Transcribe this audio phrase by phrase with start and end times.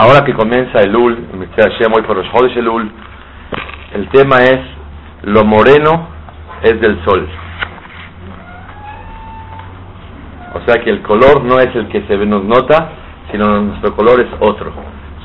[0.00, 1.26] Ahora que comienza el Ul,
[1.94, 2.90] hoy por los el Ul,
[3.92, 4.58] el tema es
[5.24, 6.08] lo moreno
[6.62, 7.28] es del sol.
[10.54, 12.92] O sea que el color no es el que se nos nota,
[13.30, 14.72] sino nuestro color es otro.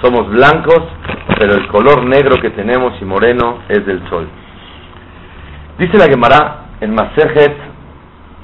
[0.02, 0.82] Somos blancos,
[1.40, 4.28] pero el color negro que tenemos y moreno es del sol.
[5.78, 7.56] Dice la Gemara en Masejet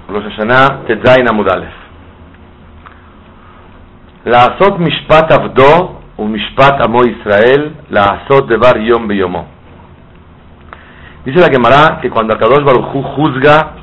[0.07, 1.73] Rosh Hashanah Tetzain Amudalef.
[4.23, 9.47] Azot Mishpat Avdo Umishpat Amo Israel, la Azot Devar Yom Beyomo.
[11.25, 13.73] Dice la Gemara que cuando Akadosh Baruj juzga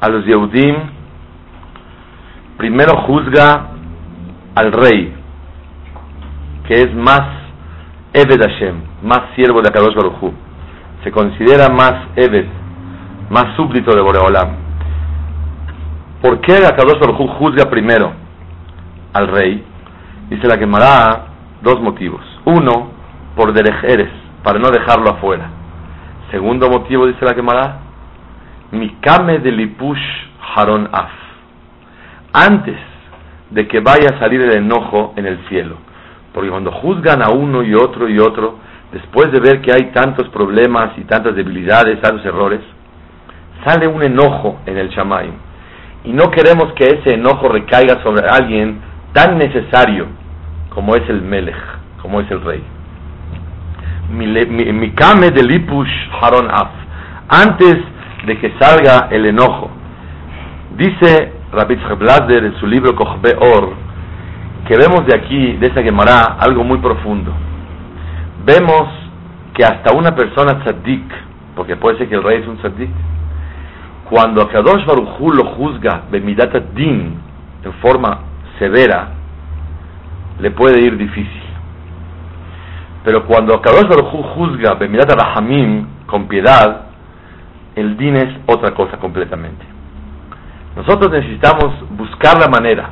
[0.00, 0.76] a los Yehudim,
[2.56, 3.70] primero juzga
[4.54, 5.12] al rey,
[6.68, 7.22] que es más
[8.12, 10.32] Eved Hashem, más siervo de Akadosh Baruj
[11.02, 12.46] Se considera más Eved,
[13.30, 14.50] más súbdito de Boreolam.
[16.22, 18.12] ¿Por qué Akadosh Baruj juzga primero
[19.12, 19.64] al rey?
[20.30, 21.31] Dice la Gemara
[21.62, 22.20] Dos motivos.
[22.44, 22.90] Uno,
[23.36, 24.10] por derejeres,
[24.42, 25.48] para no dejarlo afuera.
[26.32, 27.80] Segundo motivo, dice la quemada,
[28.72, 30.02] Mikame de Lipush
[30.54, 31.10] Haron Af.
[32.32, 32.76] Antes
[33.50, 35.76] de que vaya a salir el enojo en el cielo.
[36.32, 38.56] Porque cuando juzgan a uno y otro y otro,
[38.90, 42.60] después de ver que hay tantos problemas y tantas debilidades, tantos errores,
[43.64, 45.34] sale un enojo en el Shamaim.
[46.04, 48.80] Y no queremos que ese enojo recaiga sobre alguien
[49.12, 50.21] tan necesario
[50.74, 51.56] como es el Melech,
[52.00, 52.62] como es el rey.
[54.10, 55.90] Mikame de Lipush
[56.20, 56.70] Haron Af,
[57.28, 57.78] antes
[58.26, 59.70] de que salga el enojo.
[60.76, 63.72] Dice Rabbi Blaser en su libro Kochbe Or,
[64.66, 67.32] que vemos de aquí, de esa Gemara, algo muy profundo.
[68.44, 68.88] Vemos
[69.54, 71.04] que hasta una persona tzaddik,
[71.54, 72.90] porque puede ser que el rey es un tzaddik,
[74.08, 77.14] cuando Kadosh Baruch lo juzga de Midat Din
[77.64, 78.18] en forma
[78.58, 79.21] severa,
[80.40, 81.42] le puede ir difícil.
[83.04, 86.82] Pero cuando Kadosh Baruj juzga Bemirat Rahamim con piedad,
[87.74, 89.64] el din es otra cosa completamente.
[90.76, 92.90] Nosotros necesitamos buscar la manera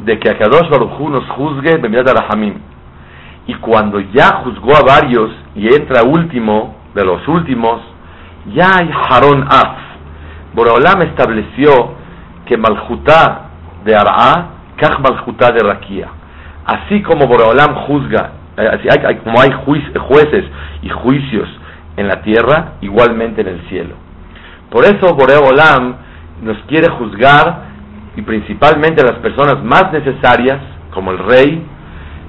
[0.00, 2.54] de que Akadosh Baruj nos juzgue Bemirat Rahamim.
[3.46, 7.80] Y cuando ya juzgó a varios y entra último de los últimos,
[8.52, 9.78] ya hay Haron Af.
[10.52, 11.94] Boraolam estableció
[12.44, 13.50] que Malchutá
[13.84, 16.15] de Ara'a, Kach Malchutá de Rakia
[16.66, 20.44] así como Boreolam juzga, eh, así hay, como hay jueces
[20.82, 21.48] y juicios
[21.96, 23.94] en la tierra, igualmente en el cielo.
[24.70, 25.96] Por eso Boreolam
[26.42, 27.66] nos quiere juzgar
[28.16, 30.58] y principalmente a las personas más necesarias,
[30.92, 31.62] como el rey,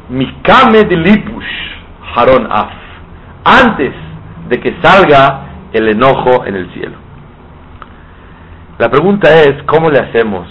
[0.10, 1.46] Mikame de Lipush
[2.16, 2.72] Haron Af,
[3.44, 3.94] antes
[4.50, 6.98] de que salga el enojo en el cielo.
[8.78, 10.48] La pregunta es, ¿cómo le hacemos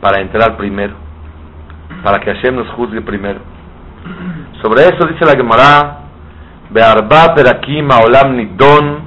[0.00, 1.05] para entrar primero?
[2.02, 3.40] Para que Hashem nos juzgue primero.
[4.62, 5.98] Sobre eso dice la Gemara,
[6.70, 7.88] Be'arba perakim
[8.34, 8.98] nidon,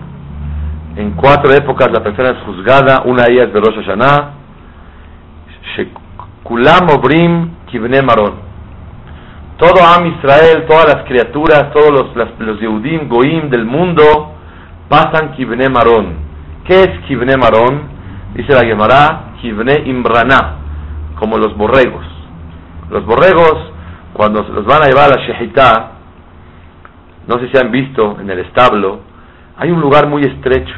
[0.95, 4.31] en cuatro épocas la persona es juzgada, una de ellas de Rosh Hashanah,
[5.75, 8.49] Shekulam obrim kivne maron.
[9.57, 14.33] Todo Am Israel, todas las criaturas, todos los, los Yehudim, Goim del mundo,
[14.87, 16.15] pasan kivne maron.
[16.65, 17.81] ¿Qué es kivne maron?
[18.35, 20.55] Dice la Gemara, kivne imbrana,
[21.15, 22.18] como los borregos.
[22.89, 23.71] Los borregos,
[24.13, 25.91] cuando los van a llevar a la Shehitá,
[27.27, 29.01] no sé si han visto en el establo,
[29.57, 30.75] hay un lugar muy estrecho,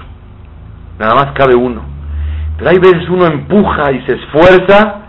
[1.00, 1.82] nada más cabe uno.
[2.58, 5.02] Pero hay veces uno empuja y se esfuerza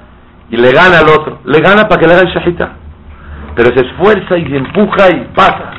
[0.49, 1.41] y le gana al otro.
[1.45, 2.73] Le gana para que le haga el.
[3.55, 5.73] Pero se esfuerza y se empuja y pasa.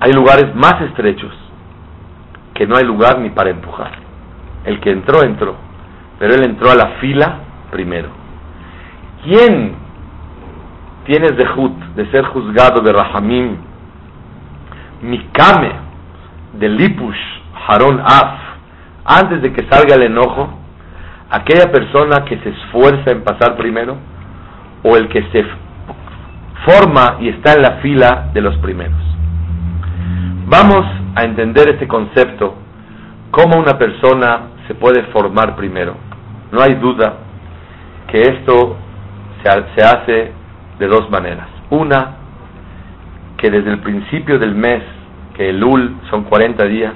[0.00, 1.32] Hay lugares más estrechos
[2.54, 3.92] que no hay lugar ni para empujar.
[4.64, 5.56] El que entró, entró.
[6.18, 7.38] Pero él entró a la fila
[7.70, 8.17] primero.
[9.24, 9.74] ¿Quién
[11.06, 13.56] tiene dejut de ser juzgado de Rahamim?
[15.02, 15.72] Mikame,
[16.54, 17.18] de Lipush,
[17.66, 18.38] Haron Af,
[19.04, 20.48] antes de que salga el enojo,
[21.30, 23.96] aquella persona que se esfuerza en pasar primero,
[24.82, 25.44] o el que se
[26.64, 28.98] forma y está en la fila de los primeros.
[30.46, 32.54] Vamos a entender este concepto,
[33.30, 35.94] cómo una persona se puede formar primero.
[36.52, 37.14] No hay duda
[38.10, 38.76] que esto
[39.42, 40.32] se, hace
[40.78, 41.48] de dos maneras.
[41.70, 42.16] Una,
[43.36, 44.82] que desde el principio del mes,
[45.34, 46.94] que el Ul son 40 días,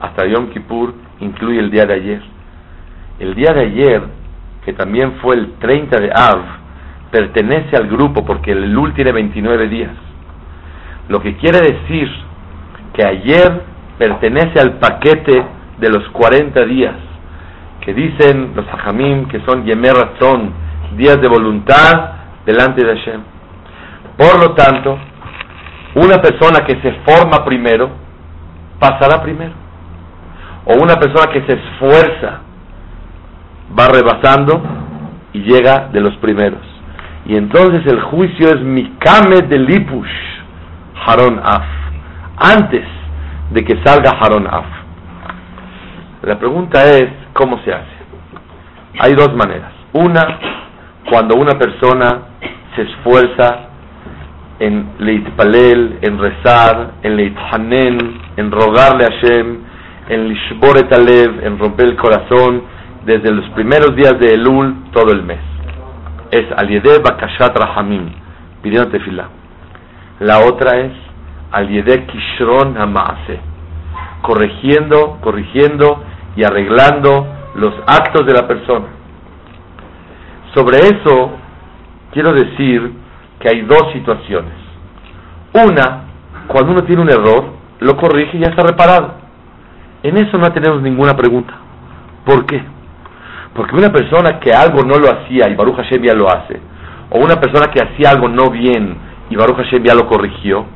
[0.00, 2.22] hasta Yom Kippur, incluye el día de ayer.
[3.18, 4.02] El día de ayer,
[4.64, 6.40] que también fue el 30 de Av,
[7.10, 9.92] pertenece al grupo porque el Lul tiene 29 días.
[11.08, 12.08] Lo que quiere decir
[12.92, 13.62] que ayer
[13.98, 15.44] pertenece al paquete
[15.78, 16.94] de los 40 días
[17.88, 20.52] que dicen los hajamim que son yemer razón,
[20.96, 21.92] días de voluntad
[22.44, 23.20] delante de Hashem.
[24.16, 24.98] Por lo tanto,
[25.94, 27.90] una persona que se forma primero,
[28.78, 29.52] pasará primero.
[30.64, 32.40] O una persona que se esfuerza,
[33.78, 34.62] va rebasando
[35.32, 36.60] y llega de los primeros.
[37.26, 40.08] Y entonces el juicio es Mikame de Lipush,
[41.06, 41.64] Haron Af,
[42.38, 42.86] antes
[43.50, 44.64] de que salga Haron Af.
[46.22, 47.98] La pregunta es, ¿cómo se hace?
[49.00, 49.72] Hay dos maneras.
[49.92, 50.38] Una,
[51.08, 52.22] cuando una persona
[52.76, 53.68] se esfuerza
[54.58, 59.58] en leitpalel, en rezar, en leithanen, en rogarle a Hashem,
[60.08, 62.62] en lishboret alev, en romper el corazón,
[63.04, 65.40] desde los primeros días de Elul, todo el mes.
[66.30, 68.10] Es aliede bakashat rahamim,
[68.62, 69.28] pidiendo tefilá.
[70.20, 70.92] La otra es
[71.52, 73.38] aliede kishron hamaase,
[74.22, 76.02] corrigiendo, corrigiendo
[76.36, 78.97] y arreglando los actos de la persona.
[80.54, 81.32] Sobre eso
[82.12, 82.92] quiero decir
[83.40, 84.52] que hay dos situaciones.
[85.52, 86.04] Una,
[86.46, 87.44] cuando uno tiene un error,
[87.80, 89.14] lo corrige y ya está reparado.
[90.02, 91.54] En eso no tenemos ninguna pregunta.
[92.24, 92.62] ¿Por qué?
[93.54, 96.60] Porque una persona que algo no lo hacía y Baruch Hashem ya lo hace,
[97.10, 98.96] o una persona que hacía algo no bien
[99.30, 100.66] y Baruch Hashem ya lo corrigió,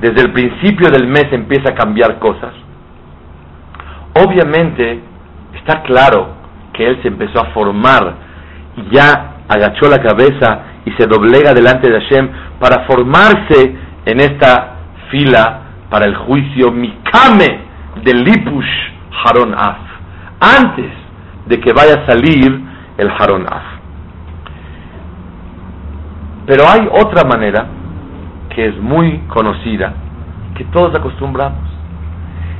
[0.00, 2.52] desde el principio del mes empieza a cambiar cosas,
[4.14, 5.00] Obviamente
[5.54, 6.34] está claro
[6.74, 8.14] que él se empezó a formar
[8.90, 12.28] ya agachó la cabeza y se doblega delante de Hashem
[12.58, 13.76] para formarse
[14.06, 14.76] en esta
[15.10, 15.60] fila
[15.90, 17.60] para el juicio Mikame
[18.02, 18.66] del Lipush
[19.24, 19.78] Haron Af,
[20.40, 20.90] antes
[21.46, 22.60] de que vaya a salir
[22.96, 23.62] el Haron Af.
[26.46, 27.66] Pero hay otra manera
[28.54, 29.92] que es muy conocida,
[30.56, 31.60] que todos acostumbramos.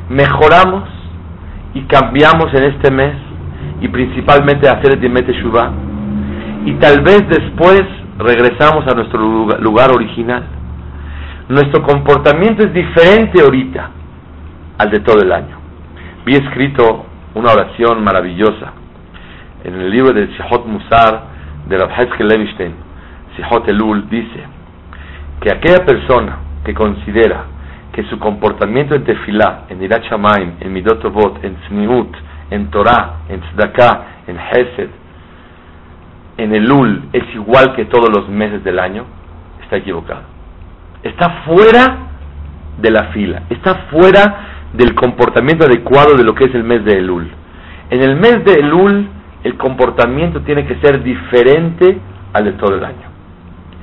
[0.09, 0.89] Mejoramos
[1.75, 3.15] y cambiamos en este mes
[3.81, 5.92] y principalmente hacer el Dimete Shuvah
[6.65, 7.83] y tal vez después
[8.19, 9.21] regresamos a nuestro
[9.59, 10.45] lugar original.
[11.49, 13.91] Nuestro comportamiento es diferente ahorita
[14.79, 15.57] al de todo el año.
[16.25, 18.73] Vi escrito una oración maravillosa
[19.65, 21.25] en el libro de Sihot Musar
[21.69, 22.75] de Rav Levinstein,
[23.37, 24.45] Sihot Elul, dice
[25.41, 27.45] que aquella persona que considera
[27.93, 30.05] que su comportamiento en Tefilá, en Irat
[30.61, 31.05] en Midot
[31.43, 32.17] en Tzniut,
[32.51, 34.91] en Torah, en Tzedakah, en Hesed,
[36.37, 39.05] en Elul es igual que todos los meses del año,
[39.63, 40.23] está equivocado.
[41.03, 41.99] Está fuera
[42.79, 46.99] de la fila, está fuera del comportamiento adecuado de lo que es el mes de
[46.99, 47.31] Elul.
[47.91, 49.09] En el mes de Elul
[49.45, 51.99] el comportamiento tiene que ser diferente
[52.33, 53.09] al de todo el año,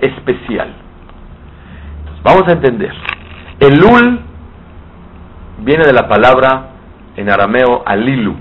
[0.01, 0.69] especial.
[2.23, 2.93] vamos a entender.
[3.59, 4.21] Elul
[5.59, 6.69] viene de la palabra
[7.15, 8.35] en arameo alilu.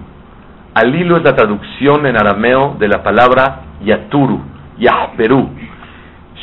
[0.78, 4.40] Alilu es la traducción en arameo de la palabra yaturu,
[4.78, 5.48] yahperu.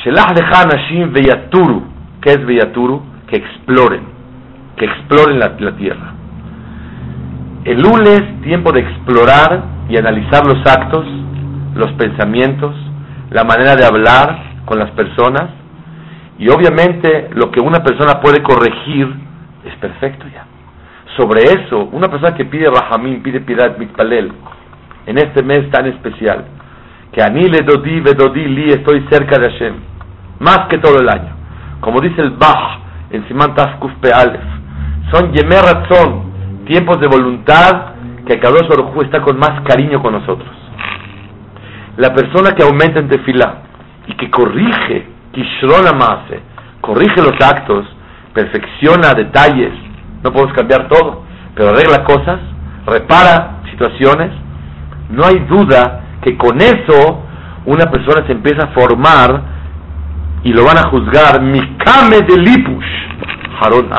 [0.03, 1.83] Shelah de veyaturu.
[2.21, 3.01] ¿Qué es veyaturu?
[3.27, 4.01] Que exploren,
[4.77, 6.13] que exploren la, la tierra.
[7.63, 11.05] Elul es tiempo de explorar y analizar los actos,
[11.73, 12.75] los pensamientos,
[13.31, 15.49] la manera de hablar con las personas
[16.37, 19.07] y obviamente lo que una persona puede corregir
[19.63, 20.45] es perfecto ya.
[21.15, 24.31] Sobre eso, una persona que pide Rahamim, pide piedad, mitpalel,
[25.05, 26.45] en este mes tan especial,
[27.11, 29.75] que a le dodi, vedodi, li, estoy cerca de Hashem,
[30.39, 31.33] más que todo el año.
[31.79, 32.79] Como dice el Bach
[33.11, 34.41] en Simán Tafkuf Pealef,
[35.11, 37.93] son Yemerazón, tiempos de voluntad
[38.27, 40.49] que Kadosh Baruj está con más cariño con nosotros.
[41.97, 43.61] La persona que aumenta en tefilá
[44.07, 46.41] y que corrige Kishrona Maase,
[46.81, 47.85] corrige los actos,
[48.33, 49.71] perfecciona detalles,
[50.25, 51.21] no podemos cambiar todo,
[51.53, 52.39] pero arregla cosas,
[52.87, 54.31] repara situaciones,
[55.11, 57.21] no hay duda que con eso
[57.65, 59.41] una persona se empieza a formar
[60.43, 62.85] y lo van a juzgar Mikame de Lipush,
[63.61, 63.89] Haron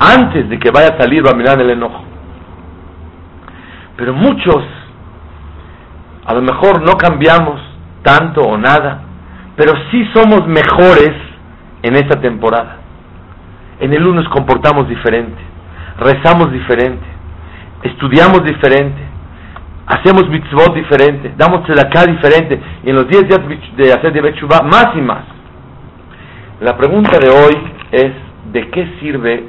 [0.00, 2.04] antes de que vaya a salir va a mirar el enojo.
[3.96, 4.64] Pero muchos,
[6.26, 7.60] a lo mejor no cambiamos
[8.02, 9.02] tanto o nada,
[9.56, 11.12] pero sí somos mejores
[11.82, 12.77] en esta temporada.
[13.80, 15.40] En el nos comportamos diferente,
[15.98, 17.06] rezamos diferente,
[17.82, 19.00] estudiamos diferente,
[19.86, 23.40] hacemos mitzvot diferente, damos acá diferente, y en los 10 días
[23.76, 24.22] de hacer de
[24.64, 25.24] más y más.
[26.60, 28.12] La pregunta de hoy es,
[28.52, 29.44] ¿de qué sirve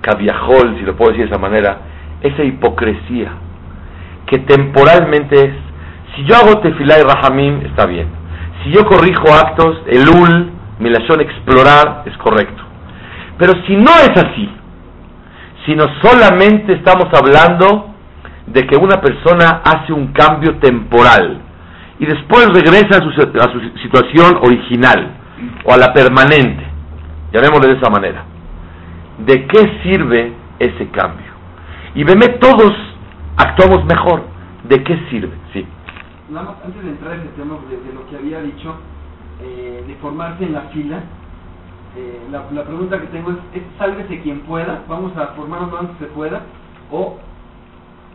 [0.00, 1.78] caviajol, si lo puedo decir de esa manera,
[2.22, 3.32] esa hipocresía
[4.26, 5.54] que temporalmente es,
[6.16, 8.08] si yo hago tefilá y rahamim, está bien,
[8.62, 12.63] si yo corrijo actos, el ul, milashon, explorar, es correcto.
[13.38, 14.48] Pero si no es así,
[15.66, 17.94] sino solamente estamos hablando
[18.46, 21.40] de que una persona hace un cambio temporal
[21.98, 25.12] y después regresa a su, a su situación original
[25.64, 26.64] o a la permanente,
[27.32, 28.24] llamémosle de esa manera.
[29.18, 31.32] ¿De qué sirve ese cambio?
[31.94, 32.72] Y veme, todos
[33.36, 34.22] actuamos mejor.
[34.64, 35.32] ¿De qué sirve?
[35.52, 35.66] Sí.
[36.64, 38.74] antes de entrar en tema de, lo que había dicho,
[39.42, 41.00] eh, de formarse en la fila,
[41.96, 45.96] eh, la, pregunta que tengo es, es, sálvese quien pueda, vamos a formarnos lo antes
[45.98, 46.40] que se pueda,
[46.90, 47.18] o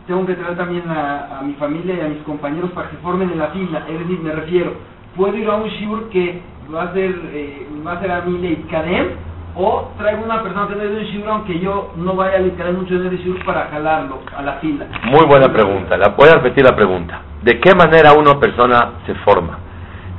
[0.06, 3.30] tengo que traer también a, mi familia y a mis compañeros para que se formen
[3.30, 4.72] en la fila, es decir, me refiero,
[5.16, 8.38] puedo ir a un shibur que va a ser, eh, va a ser a mi
[8.38, 9.08] ley kadem,
[9.56, 12.40] o traigo una persona que no es de un shibur aunque yo no vaya a
[12.40, 14.86] literal mucho de shibur para jalarlo a la fila.
[15.04, 17.22] Muy buena pregunta, la, voy a repetir la pregunta.
[17.42, 19.58] ¿De qué manera una persona se forma?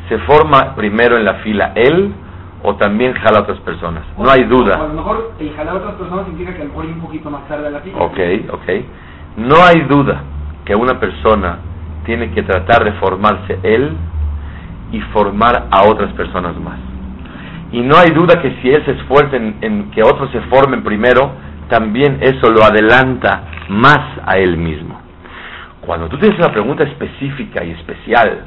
[0.09, 2.11] ¿Se forma primero en la fila él
[2.63, 4.03] o también jala a otras personas.
[4.17, 4.75] no hay duda.
[4.75, 7.29] a lo mejor el jalar a otras personas significa que a lo mejor un poquito
[7.29, 7.97] más tarde a la fila.
[7.99, 8.19] Ok,
[8.51, 8.69] ok.
[9.37, 10.21] No hay duda
[10.65, 11.59] que una persona
[12.05, 13.95] tiene que tratar de formarse él
[14.91, 16.77] y formar a otras personas más.
[17.71, 20.83] Y no hay duda que si él se esfuerza en, en que otros se formen
[20.83, 21.31] primero,
[21.69, 24.99] también eso lo adelanta más a él mismo.
[25.81, 28.45] Cuando tú tienes una pregunta específica y especial,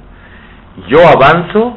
[0.89, 1.77] yo avanzo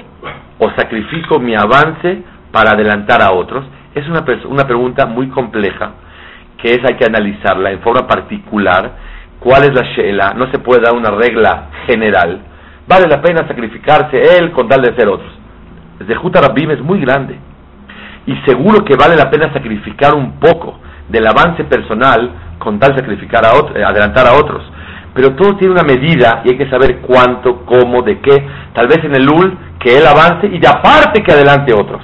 [0.60, 3.66] o sacrifico mi avance para adelantar a otros?
[3.96, 5.92] Es una, una pregunta muy compleja
[6.58, 8.92] que es hay que analizarla en forma particular.
[9.40, 10.34] ¿Cuál es la shela?
[10.34, 12.40] No se puede dar una regla general.
[12.88, 15.32] Vale la pena sacrificarse él con tal de ser otros.
[16.00, 17.38] El de Rabim es muy grande.
[18.26, 23.02] Y seguro que vale la pena sacrificar un poco del avance personal con tal de
[23.02, 24.64] sacrificar a otros, adelantar a otros.
[25.18, 28.48] Pero todo tiene una medida y hay que saber cuánto, cómo, de qué.
[28.74, 32.04] Tal vez en el UL que él avance y de aparte que adelante otros.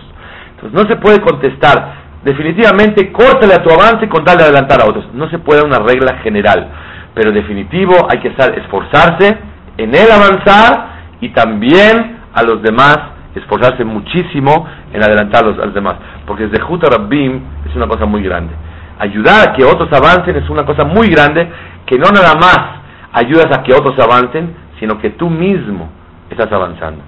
[0.55, 4.86] Entonces no se puede contestar definitivamente córtale a tu avance con tal de adelantar a
[4.86, 5.05] otros.
[5.13, 6.67] No se puede una regla general,
[7.13, 9.38] pero definitivo hay que esforzarse
[9.77, 12.98] en él avanzar y también a los demás
[13.36, 18.24] esforzarse muchísimo en adelantar a los, demás, porque desde Juta Rabbim es una cosa muy
[18.24, 18.53] grande.
[19.00, 21.50] Ayudar a que otros avancen es una cosa muy grande
[21.86, 22.83] que no nada más
[23.13, 25.89] ayudas a que otros avancen, sino que tú mismo
[26.29, 27.03] estás avanzando.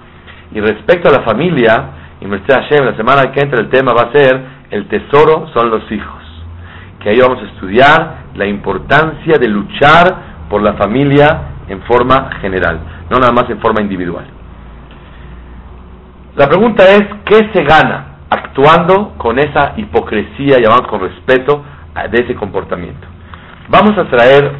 [0.54, 1.90] Y respecto a la familia,
[2.22, 5.92] y Hashem, la semana que entra el tema va a ser el tesoro son los
[5.92, 6.24] hijos.
[7.00, 12.80] Que ahí vamos a estudiar la importancia de luchar por la familia en forma general,
[13.10, 14.26] no nada más en forma individual.
[16.36, 21.64] La pregunta es, ¿qué se gana actuando con esa hipocresía, llamamos con respeto,
[22.12, 23.08] de ese comportamiento?
[23.70, 24.52] Vamos a traer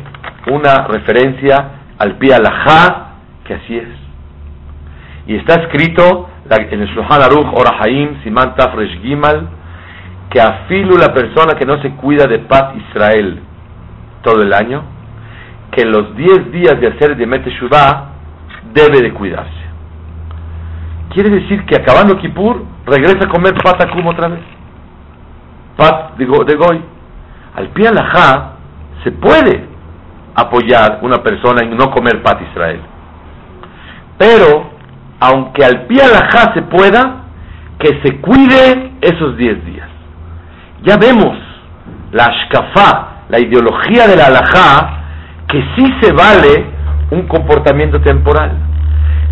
[0.52, 3.14] una referencia al pie alajá,
[3.46, 3.88] que así es.
[5.28, 9.50] Y está escrito en el Shulchan Aruch Orahaim Siman Tafresh Gimal
[10.30, 13.40] que afilu la persona que no se cuida de paz Israel
[14.22, 14.84] todo el año,
[15.72, 18.10] que los 10 días de hacer de Meteshuvah
[18.74, 19.66] debe de cuidarse.
[21.14, 24.42] Quiere decir que acabando Kippur regresa a comer pat akum otra vez.
[25.78, 26.82] Pat de, Goy.
[27.56, 28.56] Al pie alajá
[29.04, 29.66] se puede
[30.36, 32.82] apoyar una persona en no comer pat Israel.
[34.18, 34.70] Pero
[35.20, 37.24] aunque al pie alajá se pueda,
[37.80, 39.90] que se cuide esos 10 días.
[40.84, 41.38] Ya vemos
[42.12, 45.04] la ashkafá, la ideología de la alajá,
[45.48, 46.66] que sí se vale
[47.12, 48.52] un comportamiento temporal.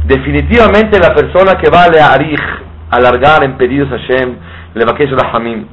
[0.06, 2.40] Definitivamente la persona que vale a Arij,
[2.92, 4.36] alargar en pedidos a Hashem,
[4.74, 5.66] le va a Rahamim.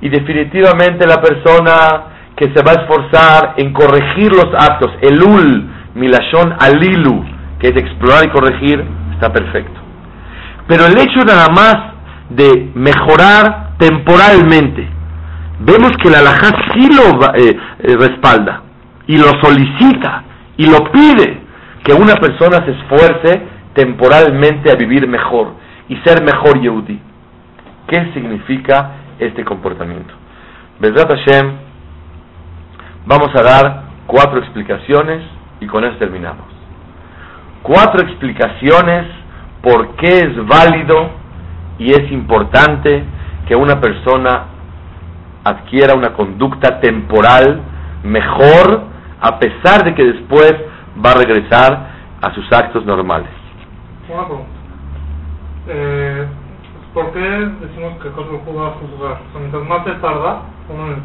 [0.00, 6.54] Y definitivamente la persona que se va a esforzar en corregir los actos, elul, milashon
[6.60, 7.24] alilu,
[7.58, 9.80] que es explorar y corregir, está perfecto.
[10.68, 11.76] Pero el hecho nada más
[12.28, 14.86] de mejorar temporalmente,
[15.60, 18.62] vemos que la alajá sí lo eh, eh, respalda
[19.06, 20.24] y lo solicita
[20.58, 21.40] y lo pide
[21.84, 23.42] que una persona se esfuerce
[23.74, 25.54] temporalmente a vivir mejor
[25.88, 27.00] y ser mejor Yehudi.
[27.86, 30.12] ¿Qué significa este comportamiento?
[30.80, 31.65] Besrat Hashem,
[33.06, 35.22] vamos a dar cuatro explicaciones
[35.60, 36.56] y con eso terminamos
[37.66, 39.06] cuatro explicaciones
[39.60, 41.10] por qué es válido
[41.78, 43.04] y es importante
[43.48, 44.44] que una persona
[45.42, 47.60] adquiera una conducta temporal
[48.04, 48.82] mejor
[49.20, 50.54] a pesar de que después
[51.04, 53.30] va a regresar a sus actos normales.
[54.08, 54.22] Una.
[55.68, 56.26] Eh,
[56.94, 59.20] ¿Por qué decimos que Hu va a juzgar?
[59.28, 61.00] O sea, mientras más se tarda uno en el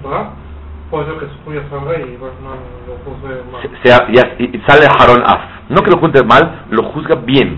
[0.91, 3.61] puede ser que y Barman lo juzgue mal.
[3.61, 5.39] Se- sea- ya- y- y sale Harón Af.
[5.69, 7.57] No que lo juzgue mal, lo juzga bien,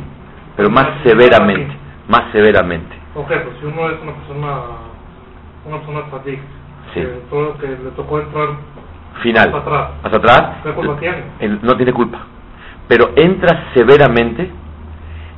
[0.56, 1.76] pero más severamente.
[2.08, 2.96] Más severamente.
[3.16, 4.54] Ok, pues si uno es una persona,
[5.66, 6.40] una persona tzadik,
[6.94, 7.00] Sí.
[7.02, 8.50] que todo que le tocó entrar
[9.22, 9.46] Final.
[9.48, 11.24] hasta atrás, Hasta atrás, ¿qué culpa tiene?
[11.40, 12.20] él no tiene culpa.
[12.88, 14.52] Pero entra severamente,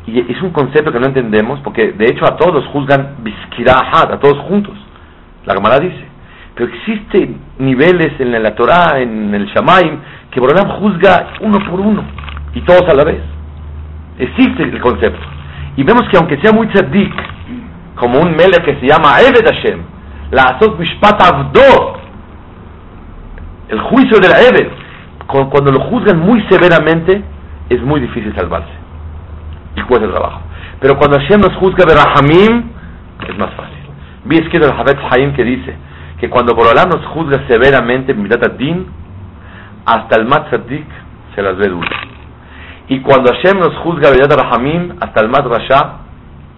[0.07, 4.19] y es un concepto que no entendemos, porque de hecho a todos juzgan biskirahat, a
[4.19, 4.75] todos juntos.
[5.45, 6.14] La Gemara dice.
[6.55, 9.99] Pero existen niveles en la Torah, en el Shamaim,
[10.31, 12.03] que Borolam juzga uno por uno,
[12.53, 13.21] y todos a la vez.
[14.17, 15.19] Existe el concepto.
[15.75, 17.13] Y vemos que aunque sea muy tzaddik,
[17.95, 19.79] como un mele que se llama Eved Hashem,
[20.31, 21.97] la Azot Mishpat Avdo,
[23.69, 24.69] el juicio del Eved,
[25.27, 27.21] cu- cuando lo juzgan muy severamente,
[27.69, 28.71] es muy difícil salvarse.
[29.75, 30.41] Y cuesta trabajo.
[30.79, 32.63] Pero cuando Hashem nos juzga de Rahamim,
[33.27, 33.75] es más fácil.
[34.25, 35.75] Vi escrito el Havetz Haim que dice
[36.25, 38.15] que cuando Borolam nos juzga severamente,
[38.57, 38.87] Din,
[39.85, 40.87] hasta el Mat Tzaddik
[41.35, 41.91] se las ve duras.
[42.87, 45.97] Y cuando Hashem nos juzga Rahamim, hasta el Mat Rasha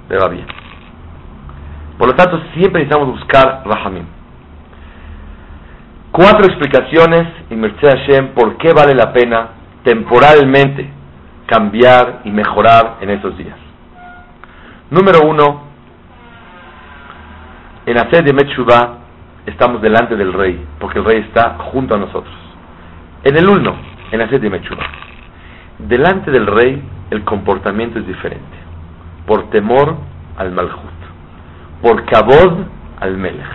[0.07, 0.45] le va bien.
[1.97, 4.05] Por lo tanto, siempre necesitamos buscar Rahamim.
[6.13, 9.49] Cuatro explicaciones, y Merced Hashem, por qué vale la pena
[9.83, 10.89] temporalmente
[11.45, 13.57] cambiar y mejorar en estos días.
[14.91, 15.63] Número uno,
[17.85, 19.06] en hacer de Metshuva
[19.47, 22.35] estamos delante del rey, porque el rey está junto a nosotros.
[23.23, 23.75] En el uno,
[24.11, 24.85] en hacer de Metshuva,
[25.79, 28.57] delante del rey el comportamiento es diferente,
[29.25, 29.97] por temor
[30.37, 30.97] al Malhut,
[31.81, 32.65] por kabod
[32.99, 33.45] al Melech.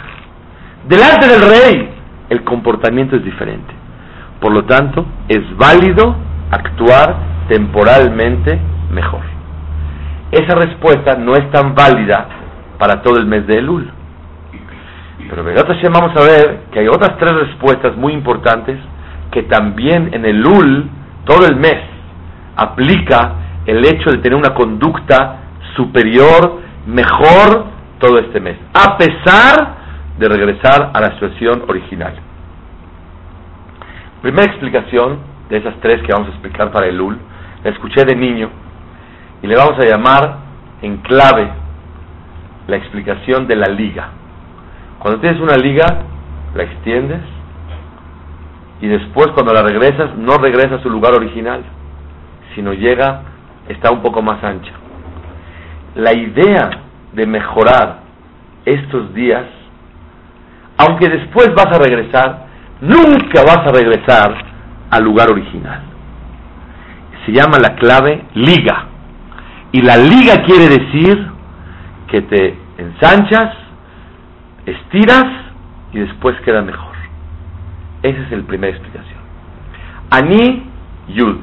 [0.88, 1.90] Delante del rey
[2.30, 3.72] el comportamiento es diferente.
[4.40, 6.16] Por lo tanto, es válido
[6.50, 7.16] actuar
[7.48, 8.58] temporalmente
[8.90, 9.20] mejor.
[10.32, 12.26] Esa respuesta no es tan válida
[12.78, 13.90] para todo el mes de Elul.
[15.32, 18.78] Pero Begat Hashem vamos a ver que hay otras tres respuestas muy importantes
[19.30, 20.90] que también en Elul,
[21.24, 21.78] todo el mes,
[22.54, 23.32] aplica
[23.64, 25.38] el hecho de tener una conducta
[25.74, 27.64] superior, mejor
[27.98, 29.74] todo este mes, a pesar
[30.18, 32.12] de regresar a la situación original.
[34.20, 35.16] Primera explicación
[35.48, 37.16] de esas tres que vamos a explicar para Elul,
[37.64, 38.50] la escuché de niño
[39.42, 40.40] y le vamos a llamar
[40.82, 41.48] en clave
[42.66, 44.10] la explicación de la liga.
[45.02, 45.84] Cuando tienes una liga,
[46.54, 47.18] la extiendes
[48.80, 51.64] y después cuando la regresas, no regresa a su lugar original,
[52.54, 53.22] sino llega,
[53.68, 54.70] está un poco más ancha.
[55.96, 56.70] La idea
[57.14, 57.98] de mejorar
[58.64, 59.44] estos días,
[60.78, 62.46] aunque después vas a regresar,
[62.80, 64.36] nunca vas a regresar
[64.88, 65.80] al lugar original.
[67.26, 68.86] Se llama la clave liga.
[69.72, 71.28] Y la liga quiere decir
[72.08, 73.61] que te ensanchas,
[74.66, 75.26] estiras
[75.92, 76.92] y después queda mejor.
[78.02, 79.20] Esa es la primera explicación.
[80.10, 80.64] Ani
[81.08, 81.36] Yud,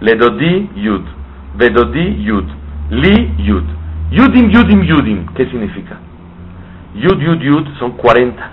[0.00, 1.02] Ledodi Yud,
[1.56, 2.44] Vedodi Yud,
[2.90, 3.64] Li Yud.
[4.10, 5.26] Yudim, Yudim, Yudim.
[5.34, 5.96] ¿Qué significa?
[6.94, 8.50] Yud, Yud, Yud son 40.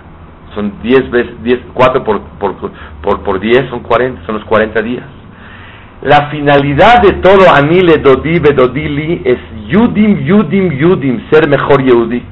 [0.54, 2.56] Son 10 veces, 10, 4 por, por,
[3.00, 5.04] por, por 10 son 40, son los 40 días.
[6.02, 12.22] La finalidad de todo Ani, Ledodi, Vedodi, Li es Yudim, Yudim, Yudim, ser mejor Yehudi.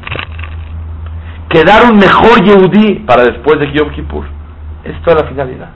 [1.50, 4.24] Quedar un mejor Yehudi para después de Yom Kippur.
[4.84, 5.70] Es toda la finalidad.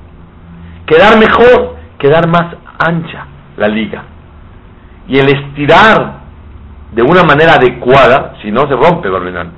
[0.87, 4.04] Quedar mejor, quedar más ancha la liga.
[5.08, 6.20] Y el estirar
[6.92, 9.50] de una manera adecuada, si no se rompe, Barmenán.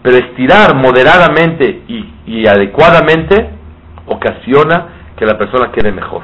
[0.00, 3.50] Pero estirar moderadamente y, y adecuadamente
[4.06, 6.22] ocasiona que la persona quede mejor.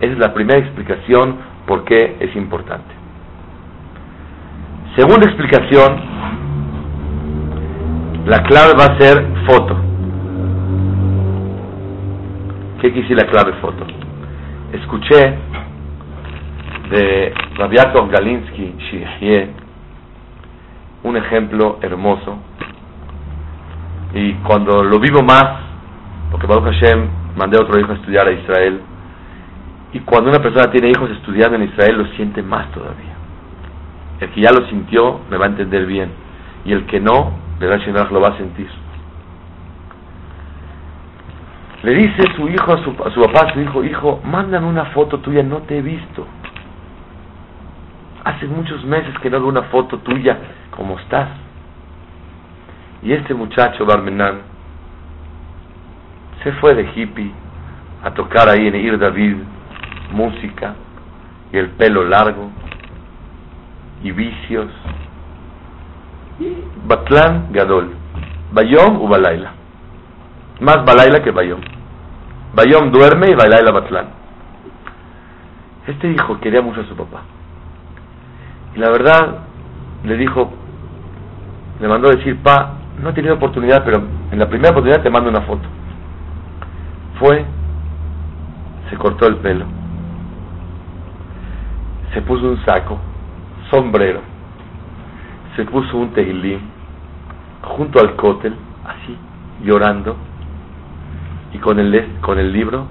[0.00, 1.36] Esa es la primera explicación
[1.68, 2.92] por qué es importante.
[4.96, 6.00] Segunda explicación,
[8.26, 9.76] la clave va a ser foto.
[12.80, 13.84] ¿Qué decir la clave foto?
[14.72, 15.38] Escuché
[16.90, 19.50] de Rabiakov Galinsky, Shihye,
[21.04, 22.38] un ejemplo hermoso.
[24.14, 25.44] Y cuando lo vivo más,
[26.30, 28.80] porque Baruch Hashem mandé a otro hijo a estudiar a Israel,
[29.92, 33.14] y cuando una persona tiene hijos estudiando en Israel, lo siente más todavía.
[34.20, 36.10] El que ya lo sintió me va a entender bien,
[36.64, 38.68] y el que no, Lo va a sentir.
[41.84, 45.18] Le dice su hijo a su, a su papá, su hijo, hijo, mándame una foto
[45.18, 46.26] tuya, no te he visto.
[48.24, 50.38] Hace muchos meses que no veo una foto tuya,
[50.70, 51.28] ¿cómo estás?
[53.02, 54.42] Y este muchacho, Barmenán,
[56.42, 57.32] se fue de hippie
[58.02, 59.36] a tocar ahí en Ir David,
[60.12, 60.74] música,
[61.52, 62.50] y el pelo largo
[64.02, 64.68] y vicios.
[66.86, 67.90] Batlán Gadol,
[68.52, 69.52] Bayom u Balaila.
[70.60, 71.60] Más Balaila que Bayom.
[72.54, 74.06] Bayom duerme y Balaila Batlán.
[75.86, 77.22] Este hijo quería mucho a su papá.
[78.74, 79.38] Y la verdad,
[80.04, 80.52] le dijo,
[81.80, 85.10] le mandó a decir, pa, no he tenido oportunidad, pero en la primera oportunidad te
[85.10, 85.68] mando una foto.
[87.18, 87.44] Fue,
[88.90, 89.66] se cortó el pelo,
[92.12, 92.98] se puso un saco,
[93.70, 94.20] sombrero,
[95.56, 96.71] se puso un teilín
[97.62, 99.16] junto al cótel, así,
[99.62, 100.16] llorando,
[101.52, 102.86] y con el, con el libro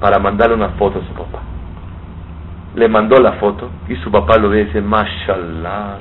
[0.00, 1.40] para mandarle una foto a su papá.
[2.76, 5.98] Le mandó la foto y su papá lo ve y dice, mashallah,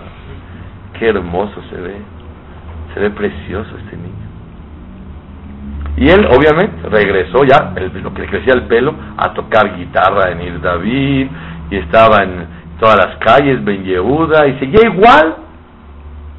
[0.98, 1.96] qué hermoso se ve,
[2.94, 4.24] se ve precioso este niño.
[5.96, 10.42] Y él, obviamente, regresó ya, lo que le crecía el pelo, a tocar guitarra en
[10.42, 11.28] Ir David,
[11.70, 12.48] y estaba en
[12.80, 15.36] todas las calles, Ben Yehuda, y seguía igual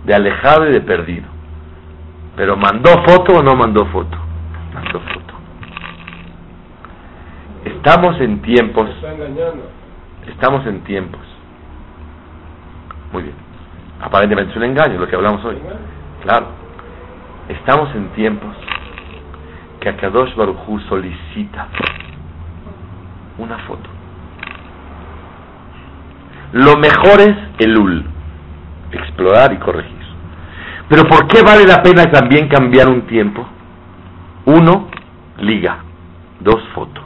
[0.05, 1.34] de alejado y de perdido.
[2.37, 4.17] Pero mandó foto o no mandó foto?
[4.73, 5.35] Mandó foto.
[7.65, 8.91] Estamos en tiempos.
[10.27, 11.21] Estamos en tiempos.
[13.13, 13.35] Muy bien.
[14.01, 15.59] Aparentemente es un engaño lo que hablamos hoy.
[16.23, 16.47] Claro.
[17.49, 18.57] Estamos en tiempos
[19.81, 21.69] que Akadosh Baruchu solicita
[23.39, 23.91] una foto.
[26.53, 28.07] Lo mejor es el ul,
[28.93, 29.94] explorar y corregir.
[30.89, 33.47] Pero ¿por qué vale la pena también cambiar un tiempo?
[34.47, 34.89] Uno,
[35.39, 35.79] liga.
[36.41, 37.01] Dos, foto.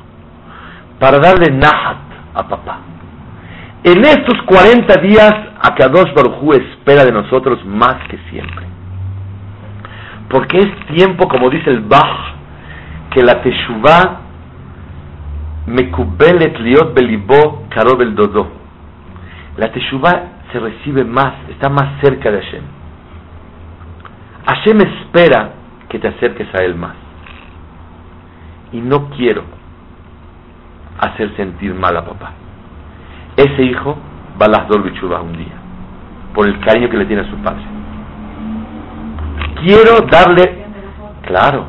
[0.99, 1.99] Para darle nahat
[2.35, 2.79] a papá.
[3.85, 8.67] En estos 40 días, Akadosh Barujú espera de nosotros más que siempre.
[10.29, 12.35] Porque es tiempo, como dice el Bach,
[13.11, 14.21] que la Teshuvah
[15.67, 18.49] mekubelet liot belibó karob el dodo.
[19.57, 22.78] La Teshuvah se recibe más, está más cerca de Hashem.
[24.49, 25.51] Hashem espera
[25.91, 26.95] que te acerques a Él más.
[28.73, 29.45] Y no quiero
[30.99, 32.33] hacer sentir mal a papá.
[33.37, 33.99] Ese hijo
[34.41, 35.55] va a las Bichubah un día,
[36.35, 37.63] por el cariño que le tiene a su padre.
[39.63, 40.65] Quiero darle,
[41.27, 41.67] claro,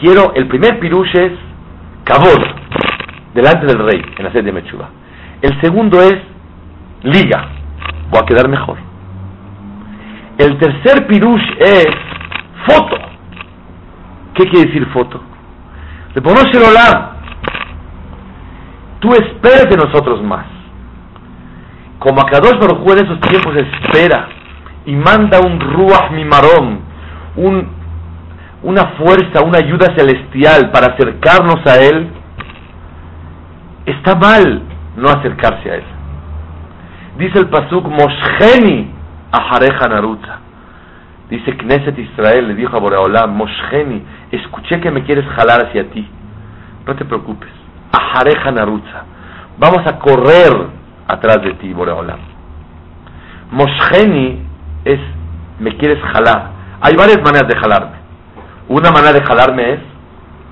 [0.00, 1.32] quiero, el primer pirush es
[2.04, 2.42] kabod,
[3.34, 4.88] delante del rey, en la sede de Mechuba.
[5.42, 6.16] El segundo es
[7.02, 7.48] liga,
[8.10, 8.78] voy a quedar mejor.
[10.38, 11.88] El tercer pirush es
[12.66, 12.96] foto.
[14.34, 15.20] ¿Qué quiere decir foto?
[16.14, 17.16] Ponemos el.
[19.00, 20.46] Tú esperas de nosotros más.
[21.98, 24.28] Como Akadosh Baruj en esos tiempos espera
[24.84, 26.80] y manda un Ruach Mimarón,
[27.36, 27.68] un,
[28.62, 32.08] una fuerza, una ayuda celestial para acercarnos a Él,
[33.86, 34.62] está mal
[34.96, 35.84] no acercarse a Él.
[37.18, 38.90] Dice el Pasuk, Mosheni
[39.30, 40.40] Ahareja Naruta.
[41.32, 46.06] Dice Knesset Israel, le dijo a Boreolam, Mosheni, escuché que me quieres jalar hacia ti.
[46.86, 47.48] No te preocupes.
[47.90, 49.04] Ahareja Narutza.
[49.56, 50.52] Vamos a correr
[51.08, 52.18] atrás de ti, Boreolam.
[53.50, 54.42] Mosheni
[54.84, 55.00] es,
[55.58, 56.50] me quieres jalar.
[56.82, 57.96] Hay varias maneras de jalarme.
[58.68, 59.80] Una manera de jalarme es,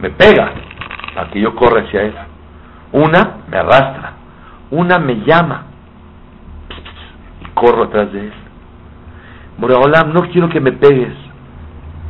[0.01, 0.51] me pega
[1.15, 2.15] para que yo corra hacia él.
[2.93, 4.13] Una, me arrastra.
[4.71, 5.65] Una, me llama
[7.43, 8.40] y corro atrás de él.
[9.61, 11.13] Boreolam, no quiero que me pegues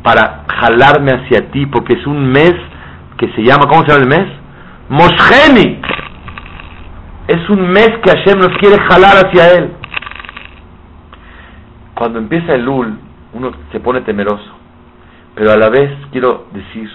[0.03, 2.55] para jalarme hacia ti, porque es un mes
[3.19, 4.29] que se llama, ¿cómo se llama el mes?
[4.89, 5.81] Mosheni.
[7.29, 9.73] Es un mes que Hashem nos quiere jalar hacia él.
[11.95, 12.99] Cuando empieza el Lul,
[13.35, 14.51] uno se pone temeroso.
[15.35, 16.91] Pero a la vez quiero decir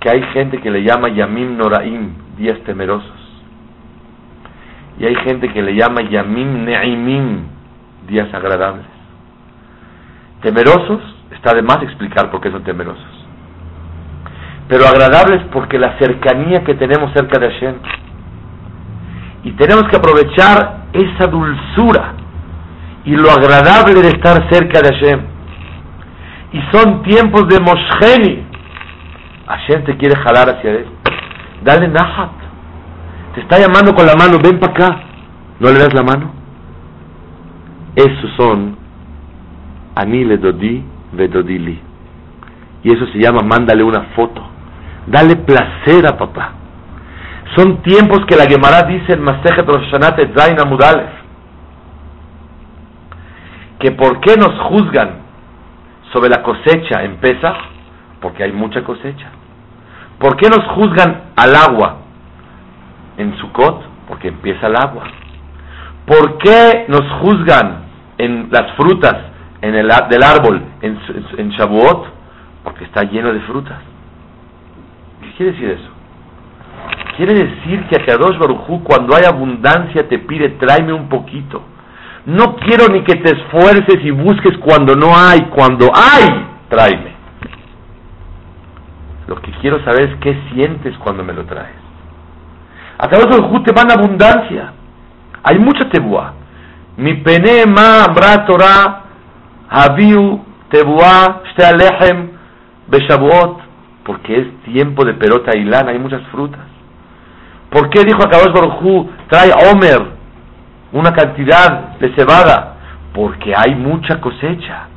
[0.00, 3.20] que hay gente que le llama Yamim Noraim, días temerosos.
[4.98, 7.44] Y hay gente que le llama Yamim Ne'imim,
[8.06, 8.89] días agradables.
[10.42, 11.00] Temerosos,
[11.32, 13.04] está de más explicar por qué son temerosos.
[14.68, 17.74] Pero agradables porque la cercanía que tenemos cerca de Hashem.
[19.44, 22.14] Y tenemos que aprovechar esa dulzura
[23.04, 25.20] y lo agradable de estar cerca de Hashem.
[26.52, 28.44] Y son tiempos de Mosheni.
[29.46, 30.86] Hashem te quiere jalar hacia él.
[31.64, 32.30] Dale Nahat.
[33.34, 35.00] Te está llamando con la mano, ven para acá.
[35.58, 36.32] ¿No le das la mano?
[37.94, 38.79] Esos son
[40.00, 40.82] Ani le dodi
[41.12, 41.78] vedodili.
[42.82, 44.42] Y eso se llama mándale una foto.
[45.06, 46.52] Dale placer a papá.
[47.56, 49.90] Son tiempos que la Gemara dice en Masejet Rosh
[50.36, 51.20] Zain Amudalef
[53.80, 55.20] que por qué nos juzgan
[56.12, 57.56] sobre la cosecha en Pesach,
[58.20, 59.30] porque hay mucha cosecha.
[60.18, 61.96] ¿Por qué nos juzgan al agua
[63.16, 63.82] en Sukkot?
[64.06, 65.04] Porque empieza el agua.
[66.04, 67.84] ¿Por qué nos juzgan
[68.18, 69.29] en las frutas
[69.62, 72.06] en el, del árbol en, Shavuot?
[72.64, 73.78] Porque está lleno de frutas.
[75.22, 75.90] ¿Qué quiere decir eso?
[77.16, 81.62] Quiere decir que a Kadosh Barujú cuando hay abundancia te pide tráeme un poquito.
[82.26, 87.12] No quiero ni que te esfuerces y busques cuando no hay, cuando hay, tráeme.
[89.26, 91.76] Lo que quiero saber es qué sientes cuando me lo traes.
[92.98, 94.72] A Kadosh Barujú te van abundancia.
[95.42, 96.34] Hay mucha tebuá.
[96.96, 98.06] Mi pene ma
[99.70, 102.30] habiu tebuá, shte alejem,
[102.88, 103.60] beshavuot,
[104.04, 106.60] porque es tiempo de perota y lana, hay muchas frutas.
[107.70, 110.04] ¿Por qué dijo a Kadosh trae Omer
[110.92, 112.76] una cantidad de cebada?
[113.14, 114.88] Porque hay mucha cosecha.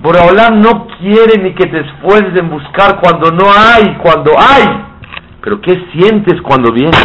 [0.00, 4.64] Boraholam no quiere ni que te esfuerces en buscar cuando no hay, cuando hay.
[5.42, 6.96] Pero ¿qué sientes cuando viene?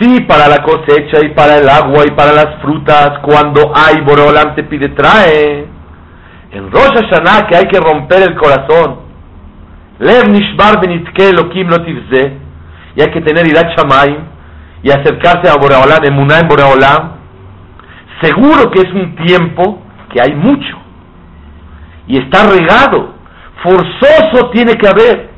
[0.00, 4.54] Sí, para la cosecha y para el agua y para las frutas, cuando hay, Boraholam
[4.54, 5.66] te pide trae.
[6.50, 9.00] En Rosh Hashanah que hay que romper el corazón.
[9.98, 11.76] Lev nishbar benitke elokim lo
[12.96, 14.18] y hay que tener Irat Shamayim
[14.82, 17.12] y acercarse a Boreolam, Emuná en Boreolam,
[18.20, 19.82] seguro que es un tiempo
[20.12, 20.78] que hay mucho
[22.06, 23.14] y está regado,
[23.62, 25.30] forzoso tiene que haber.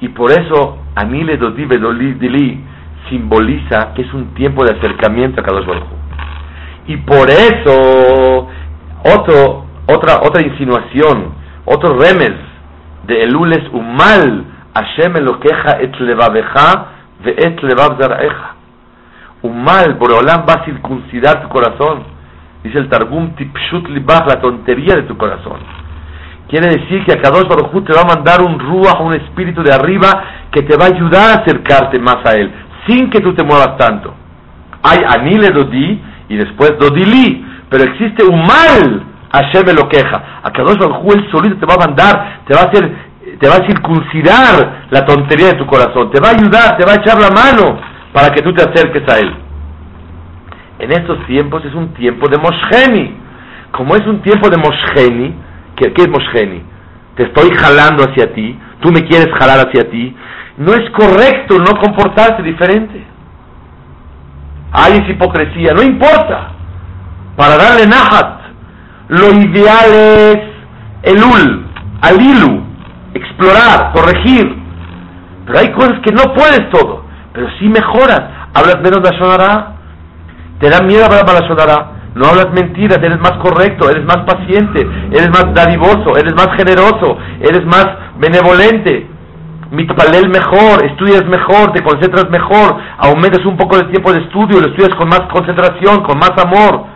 [0.00, 2.64] Y por eso Anile Dodi Dili
[3.08, 5.88] simboliza que es un tiempo de acercamiento a Kadosh Baruj
[6.86, 8.48] Y por eso,
[9.04, 12.34] otro, otra, otra insinuación, otro remes
[13.06, 14.44] de Elul es mal
[14.78, 16.86] Hashem queja et levabeja
[17.24, 18.54] ve et levav zaraeja.
[19.42, 22.02] Un mal, Boreolam va a circuncidar tu corazón.
[22.62, 25.58] Dice el Targum tipshut libach, la tontería de tu corazón.
[26.48, 29.72] Quiere decir que a Kadosh Baruj te va a mandar un ruach, un espíritu de
[29.72, 30.08] arriba
[30.50, 32.50] que te va a ayudar a acercarte más a él,
[32.88, 34.14] sin que tú te muevas tanto.
[34.82, 40.40] Hay anile dodi y después dodili, pero existe un mal, Hashem lo queja.
[40.42, 43.56] A Kadosh Baruj él solito te va a mandar, te va a hacer te va
[43.56, 47.20] a circuncidar la tontería de tu corazón, te va a ayudar, te va a echar
[47.20, 47.78] la mano
[48.12, 49.32] para que tú te acerques a Él.
[50.78, 53.16] En estos tiempos es un tiempo de Mosheni.
[53.72, 55.34] Como es un tiempo de Mosheni,
[55.76, 56.62] ¿qué, es Mosheni?
[57.16, 60.16] Te estoy jalando hacia ti, tú me quieres jalar hacia ti.
[60.58, 63.06] No es correcto no comportarse diferente.
[64.72, 66.52] Hay hipocresía, no importa.
[67.36, 68.40] Para darle nahat,
[69.08, 70.38] lo ideal es
[71.02, 71.66] elul,
[72.02, 72.64] alilu,
[73.14, 74.58] explorar, corregir.
[75.46, 78.20] Pero hay cosas que no puedes todo, pero sí mejoras.
[78.52, 79.74] Hablas menos la sonará,
[80.58, 84.80] te da miedo hablar la sonará, no hablas mentiras, eres más correcto, eres más paciente,
[85.12, 87.86] eres más dadivoso, eres más generoso, eres más
[88.18, 89.17] benevolente.
[89.70, 94.68] Mitpalel mejor, estudias mejor, te concentras mejor, aumentas un poco el tiempo de estudio, lo
[94.68, 96.86] estudias con más concentración, con más amor.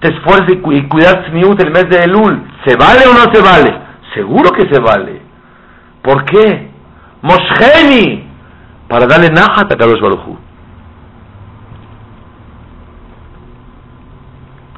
[0.00, 2.42] Te esfuerzas y cuidas el mes de Elul.
[2.66, 3.78] ¿Se vale o no se vale?
[4.14, 5.22] Seguro que se vale.
[6.02, 6.70] ¿Por qué?
[7.22, 8.26] Mosheni,
[8.88, 10.38] para darle nahat a Kadosh Baruchu.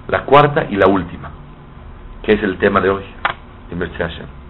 [0.08, 1.30] La cuarta y la última,
[2.22, 3.04] que es el tema de hoy,
[3.98, 4.41] Hashem.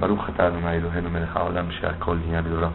[0.00, 2.70] Baruch atah Adonai Eloheinu melech haolam she'akol nהיה בדברו.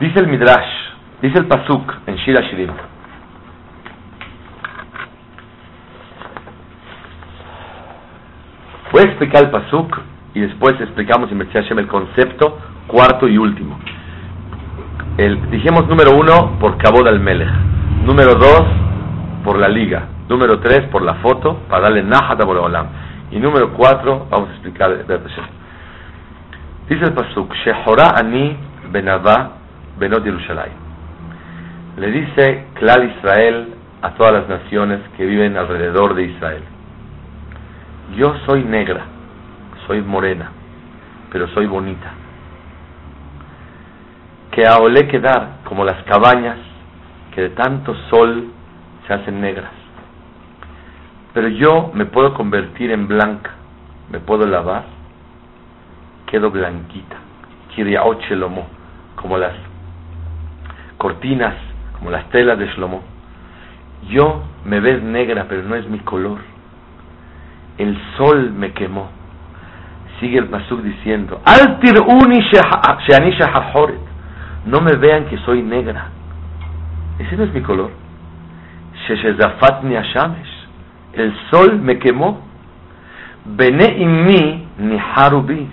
[0.00, 0.72] Dice el Midrash,
[1.22, 2.70] dice el Pasuk en Shira Shirim.
[8.92, 10.00] Voy a explicar el Pasuk
[10.34, 12.58] y después explicamos en Hashem el concepto
[12.88, 13.78] cuarto y último.
[15.16, 17.48] El, dijimos número uno por Kabod al Melech,
[18.04, 18.64] número dos
[19.44, 22.87] por la liga, número tres por la foto para darle Nahat Olam
[23.31, 25.05] y número cuatro vamos a explicar
[26.87, 28.57] Dice el Pasuk, Shehora ani
[28.91, 29.51] benavá
[29.99, 30.73] benot Yerushalayim.
[31.97, 36.63] Le dice Klal Israel a todas las naciones que viven alrededor de Israel
[38.17, 39.05] yo soy negra,
[39.85, 40.51] soy morena,
[41.31, 42.11] pero soy bonita.
[44.51, 46.57] Que a olé quedar como las cabañas
[47.33, 48.51] que de tanto sol
[49.07, 49.71] se hacen negras.
[51.33, 53.51] Pero yo me puedo convertir en blanca,
[54.11, 54.85] me puedo lavar,
[56.27, 57.15] quedo blanquita.
[57.75, 58.67] Shlomo,
[59.15, 59.53] como las
[60.97, 61.55] cortinas,
[61.97, 63.01] como las telas de Shlomo.
[64.09, 66.39] Yo me ves negra, pero no es mi color
[67.79, 69.09] el sol me quemó.
[70.19, 72.45] Sigue el Pasuk diciendo, Altir uni
[74.65, 76.09] no me vean que soy negra.
[77.17, 77.91] Ese no es mi color.
[81.13, 82.41] El sol me quemó.
[83.45, 85.67] Bene mi ni harubi.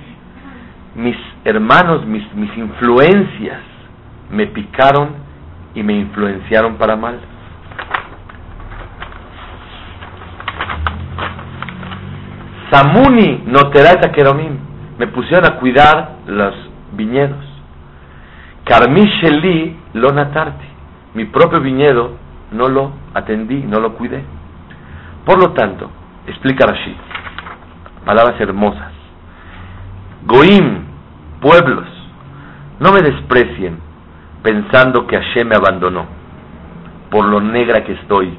[0.94, 3.61] Mis hermanos, mis, mis influencias
[4.31, 5.11] me picaron
[5.75, 7.18] y me influenciaron para mal.
[12.70, 14.59] Samuni noterata keromim.
[14.99, 16.55] Me pusieron a cuidar los
[16.92, 17.44] viñedos.
[18.64, 20.66] Karmisheli lo natarti.
[21.14, 22.16] Mi propio viñedo
[22.53, 24.25] no lo atendí, no lo cuidé.
[25.27, 25.91] Por lo tanto,
[26.29, 26.95] explica Rashid,
[28.05, 28.93] palabras hermosas.
[30.25, 30.85] Goim,
[31.41, 31.89] pueblos,
[32.79, 33.81] no me desprecien
[34.45, 36.07] pensando que Hashem me abandonó
[37.11, 38.39] por lo negra que estoy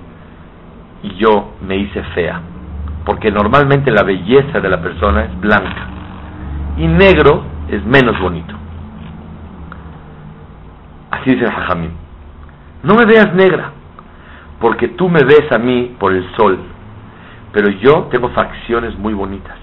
[1.03, 2.39] y yo me hice fea.
[3.05, 5.87] Porque normalmente la belleza de la persona es blanca
[6.77, 8.55] y negro es menos bonito.
[11.11, 11.91] Así dice el Jajamín.
[12.83, 13.71] No me veas negra,
[14.61, 16.59] porque tú me ves a mí por el sol,
[17.57, 19.57] pero yo tengo facciones muy bonitas.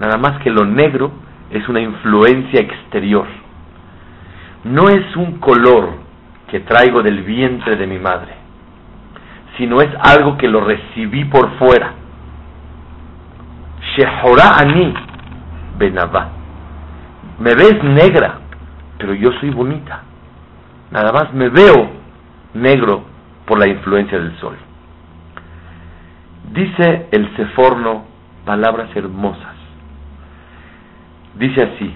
[0.00, 1.12] Nada más que lo negro
[1.48, 3.24] es una influencia exterior.
[4.64, 5.90] No es un color
[6.50, 8.34] que traigo del vientre de mi madre,
[9.56, 11.92] sino es algo que lo recibí por fuera.
[13.96, 14.92] Shehorá ani
[15.78, 16.30] benavá.
[17.38, 18.40] Me ves negra,
[18.98, 20.02] pero yo soy bonita.
[20.90, 21.90] Nada más me veo
[22.54, 23.04] negro
[23.46, 24.56] por la influencia del sol.
[26.52, 28.04] Dice el Seforno
[28.44, 29.56] palabras hermosas.
[31.34, 31.94] Dice así: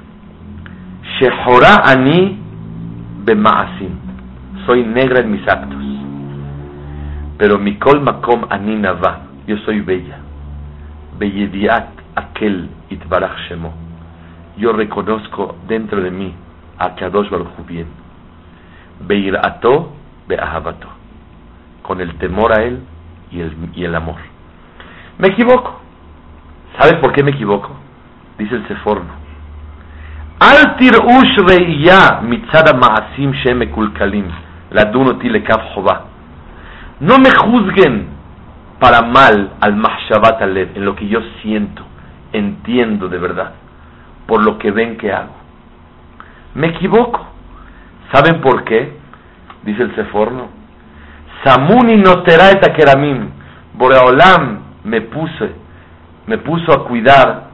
[1.18, 2.38] Shehorá ani
[3.24, 3.98] bemaasim.
[4.66, 5.84] Soy negra en mis actos.
[7.38, 9.22] Pero mi kol makom ani nava.
[9.46, 10.18] Yo soy bella.
[11.18, 13.72] Beyediat aquel itbarach shemo.
[14.58, 16.34] Yo reconozco dentro de mí
[16.78, 17.86] a Kadosh Baruch bien.
[19.06, 19.92] Beirato
[20.28, 20.88] beahavato.
[21.82, 22.80] Con el temor a él
[23.30, 24.29] y el, y el amor.
[25.20, 25.78] Me equivoco.
[26.78, 27.70] ¿Sabes por qué me equivoco?
[28.38, 29.20] Dice el Seforno.
[30.38, 34.24] Al tirush reiya mitzada maasim shemekulkalim
[34.70, 36.04] ladunoti lekaf jová.
[37.00, 38.08] No me juzguen
[38.78, 41.82] para mal al mahshabat alev, en lo que yo siento,
[42.32, 43.52] entiendo de verdad,
[44.26, 45.34] por lo que ven que hago.
[46.54, 47.26] Me equivoco.
[48.10, 48.96] ¿Saben por qué?
[49.64, 50.48] Dice el Seforno.
[51.44, 52.64] Samuni notera et
[53.74, 55.50] Boreolam me puse,
[56.26, 57.50] me puso a cuidar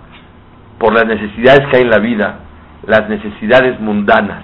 [0.79, 2.41] por las necesidades que hay en la vida
[2.87, 4.43] las necesidades mundanas.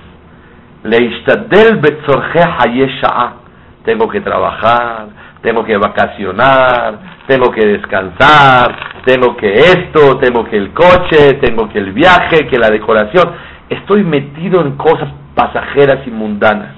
[3.85, 5.07] Tengo que trabajar,
[5.43, 11.79] tengo que vacacionar, tengo que descansar, tengo que esto, tengo que el coche, tengo que
[11.79, 13.31] el viaje, que la decoración.
[13.69, 16.75] Estoy metido en cosas pasajeras y mundanas.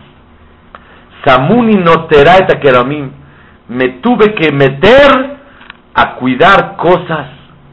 [1.24, 2.06] Samuni no.
[3.66, 5.33] Me tuve que meter
[5.94, 7.28] a cuidar cosas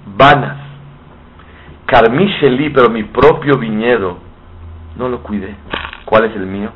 [0.06, 0.58] vanas.
[1.88, 4.18] Carmicheli, pero mi propio viñedo,
[4.96, 5.56] no lo cuidé.
[6.06, 6.70] ¿Cuál es el mío?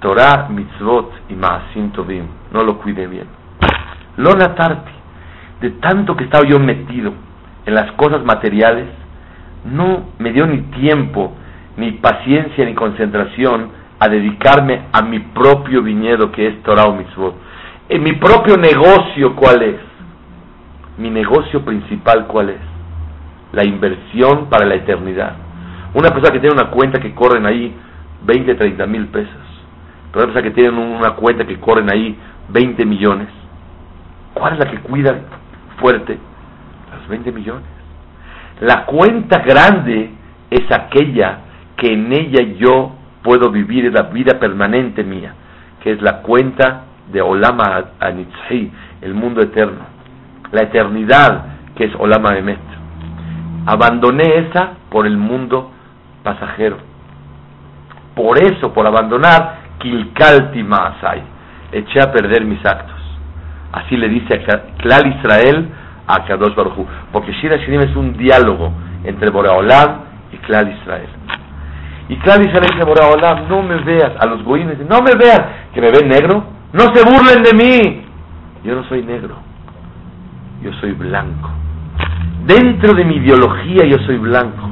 [0.00, 2.26] Torah, mitzvot y maasim tovim.
[2.52, 3.26] No lo cuidé bien.
[4.16, 4.92] Lo natarti,
[5.60, 7.12] de tanto que estaba yo metido
[7.64, 8.86] en las cosas materiales,
[9.64, 11.32] no me dio ni tiempo,
[11.76, 17.34] ni paciencia, ni concentración a dedicarme a mi propio viñedo que es Torah o mitzvot.
[17.88, 19.93] En mi propio negocio, ¿cuál es?
[20.98, 22.74] Mi negocio principal, ¿cuál es?
[23.54, 25.34] la inversión para la eternidad.
[25.94, 27.74] Una persona que tiene una cuenta que corren ahí
[28.24, 29.32] 20, 30 mil pesos,
[30.12, 33.28] pero una persona que tiene una cuenta que corren ahí 20 millones,
[34.34, 35.14] ¿cuál es la que cuida
[35.78, 36.18] fuerte?
[36.98, 37.64] Los 20 millones.
[38.60, 40.10] La cuenta grande
[40.50, 41.38] es aquella
[41.76, 45.34] que en ella yo puedo vivir la vida permanente mía,
[45.82, 48.70] que es la cuenta de Olama Anitzhi,
[49.02, 49.93] el mundo eterno.
[50.54, 51.44] La eternidad,
[51.76, 52.58] que es Olama Emet.
[53.66, 55.70] Abandoné esa por el mundo
[56.22, 56.78] pasajero.
[58.14, 61.22] Por eso, por abandonar, Kilkalti Maasai,
[61.72, 62.94] eché a perder mis actos.
[63.72, 65.68] Así le dice a Klal Israel
[66.06, 68.72] a Kadosh Baruj Porque Shira Shirim es un diálogo
[69.04, 70.02] entre Boreolam
[70.32, 71.08] y Klal Israel.
[72.08, 75.40] Y Klal Israel dice Boreolam, no me veas, a los goyines, no me veas,
[75.72, 78.04] que me ven negro, no se burlen de mí.
[78.62, 79.36] Yo no soy negro,
[80.62, 81.50] yo soy blanco.
[82.46, 84.68] Dentro de mi ideología yo soy blanco.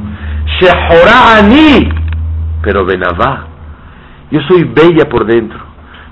[0.60, 1.88] Shehora'ani,
[2.62, 3.46] pero Benavá.
[4.30, 5.58] Yo soy bella por dentro.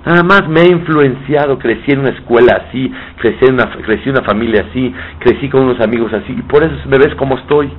[0.04, 4.16] Nada más me he influenciado, crecí en una escuela así, crecí en una, crecí en
[4.16, 7.70] una familia así, crecí con unos amigos así, y por eso me ves como estoy.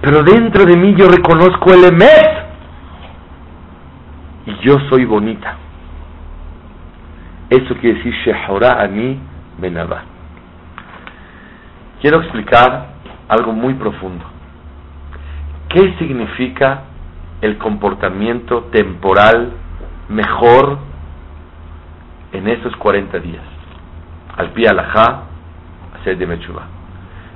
[0.00, 2.44] Pero dentro de mí yo reconozco el Emet.
[4.46, 5.56] Y yo soy bonita.
[7.50, 9.18] Eso quiere decir Shehora'ani
[9.58, 10.13] Benavá
[12.04, 12.88] quiero explicar
[13.30, 14.26] algo muy profundo.
[15.70, 16.82] ¿Qué significa
[17.40, 19.54] el comportamiento temporal
[20.10, 20.80] mejor
[22.32, 23.42] en esos 40 días?
[24.36, 25.22] Al pie alajá,
[25.98, 26.66] hacer de Mechubá.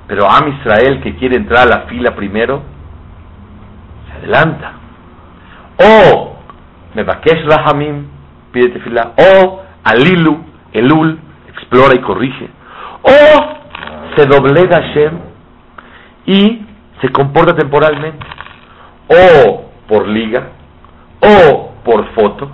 [0.06, 2.60] Pero Am Israel que quiere entrar a la fila primero,
[4.06, 4.72] se adelanta.
[5.82, 6.36] O
[6.94, 8.04] Mebakesh Rahamim,
[8.52, 9.14] pide fila.
[9.16, 10.44] O Alilu,
[10.74, 12.50] Elul, explora y corrige.
[13.00, 13.57] O
[14.18, 15.12] se doblega Hashem
[16.26, 16.66] y
[17.00, 18.26] se comporta temporalmente.
[19.08, 20.48] O por liga,
[21.20, 22.50] o por foto,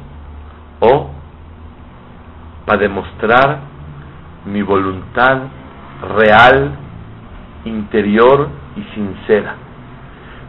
[0.80, 1.10] o
[2.66, 3.60] para demostrar
[4.44, 5.38] mi voluntad
[6.16, 6.76] real
[7.64, 9.54] interior y sincera.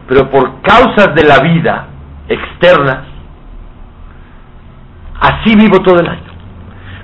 [0.06, 1.86] Pero por causas de la vida
[2.28, 3.04] externas,
[5.20, 6.32] así vivo todo el año.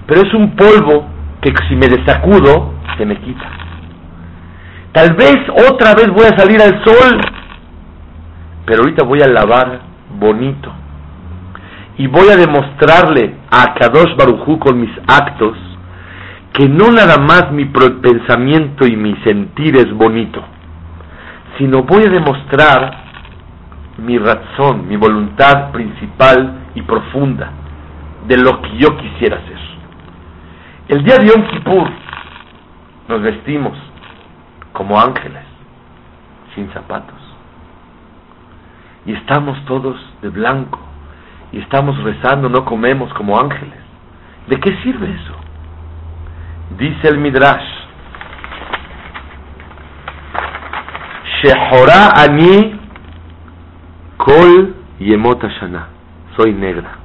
[0.06, 1.06] Pero es un polvo
[1.40, 3.71] que si me desacudo, se me quita.
[4.92, 5.36] Tal vez
[5.70, 7.20] otra vez voy a salir al sol,
[8.66, 9.80] pero ahorita voy a lavar
[10.18, 10.70] bonito.
[11.96, 15.56] Y voy a demostrarle a Kadosh Barujú con mis actos
[16.52, 20.42] que no nada más mi pensamiento y mi sentir es bonito,
[21.56, 23.02] sino voy a demostrar
[23.96, 27.50] mi razón, mi voluntad principal y profunda
[28.26, 29.62] de lo que yo quisiera hacer.
[30.88, 31.88] El día de Yom Kippur
[33.08, 33.72] nos vestimos
[34.72, 35.44] como ángeles,
[36.54, 37.18] sin zapatos,
[39.06, 40.78] y estamos todos de blanco,
[41.52, 43.78] y estamos rezando, no comemos como ángeles.
[44.48, 45.34] ¿De qué sirve eso?
[46.78, 47.82] Dice el Midrash,
[51.42, 52.80] Shehora ani
[54.16, 55.88] kol yemot shana.
[56.36, 56.98] Soy negra.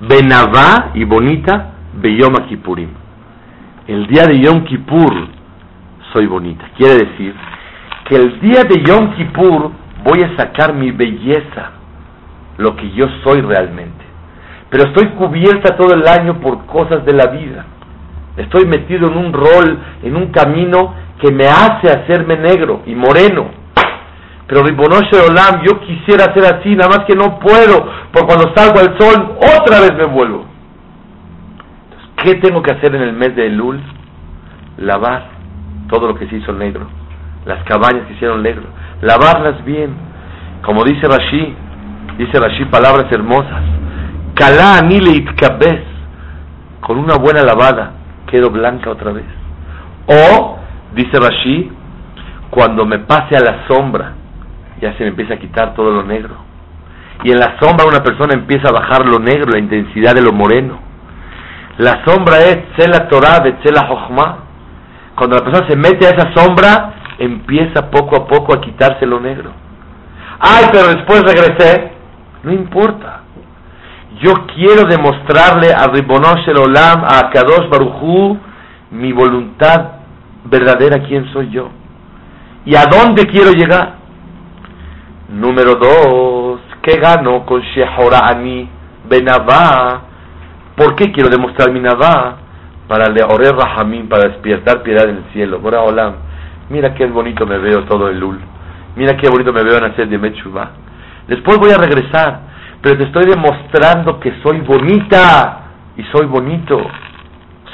[0.00, 2.90] Benavá y bonita beyom Kippurim.
[3.86, 5.28] El día de Yom Kippur
[6.12, 6.64] soy bonita.
[6.76, 7.34] Quiere decir
[8.08, 9.70] que el día de Yom Kippur
[10.04, 11.70] voy a sacar mi belleza,
[12.58, 14.04] lo que yo soy realmente.
[14.70, 17.64] Pero estoy cubierta todo el año por cosas de la vida.
[18.36, 23.50] Estoy metido en un rol, en un camino que me hace hacerme negro y moreno.
[24.46, 28.80] Pero Ribonoshe Olam, yo quisiera ser así, nada más que no puedo, porque cuando salgo
[28.80, 30.50] al sol, otra vez me vuelvo.
[32.22, 33.80] ¿qué tengo que hacer en el mes de Elul?
[34.78, 35.39] Lavar
[35.90, 36.86] todo lo que se hizo negro,
[37.44, 38.64] las cabañas que hicieron negro,
[39.02, 39.94] lavarlas bien.
[40.62, 41.54] Como dice Rashi,
[42.18, 43.62] dice Rashi palabras hermosas.
[44.34, 45.24] Kalá anile
[46.80, 47.92] con una buena lavada
[48.30, 49.26] quedo blanca otra vez.
[50.06, 50.58] O,
[50.94, 51.70] dice Rashi,
[52.50, 54.12] cuando me pase a la sombra,
[54.80, 56.36] ya se me empieza a quitar todo lo negro.
[57.22, 60.32] Y en la sombra una persona empieza a bajar lo negro, la intensidad de lo
[60.32, 60.78] moreno.
[61.78, 64.38] La sombra es Tzela Torah de Tzela Jochma.
[65.20, 69.20] Cuando la persona se mete a esa sombra, empieza poco a poco a quitarse lo
[69.20, 69.50] negro.
[70.40, 71.92] Ay, pero después regresé.
[72.42, 73.20] No importa.
[74.22, 78.38] Yo quiero demostrarle a Ribonosh el Olam, a Kadosh Baruchu,
[78.92, 79.88] mi voluntad
[80.44, 81.68] verdadera, quién soy yo.
[82.64, 83.96] ¿Y a dónde quiero llegar?
[85.28, 88.70] Número dos, ¿qué gano con Shehorani
[89.06, 90.00] Benavá?
[90.74, 92.38] ¿Por qué quiero demostrar mi Navá?
[92.90, 95.60] Para leorer Rahamim, para despiertar piedad en el cielo.
[95.60, 96.14] Bora Olam,
[96.70, 98.40] mira qué bonito me veo todo el Lul.
[98.96, 100.72] Mira qué bonito me veo en hacer de Mechuba.
[101.28, 102.50] Después voy a regresar
[102.82, 105.64] pero te estoy demostrando que soy bonita
[105.96, 106.80] y soy bonito,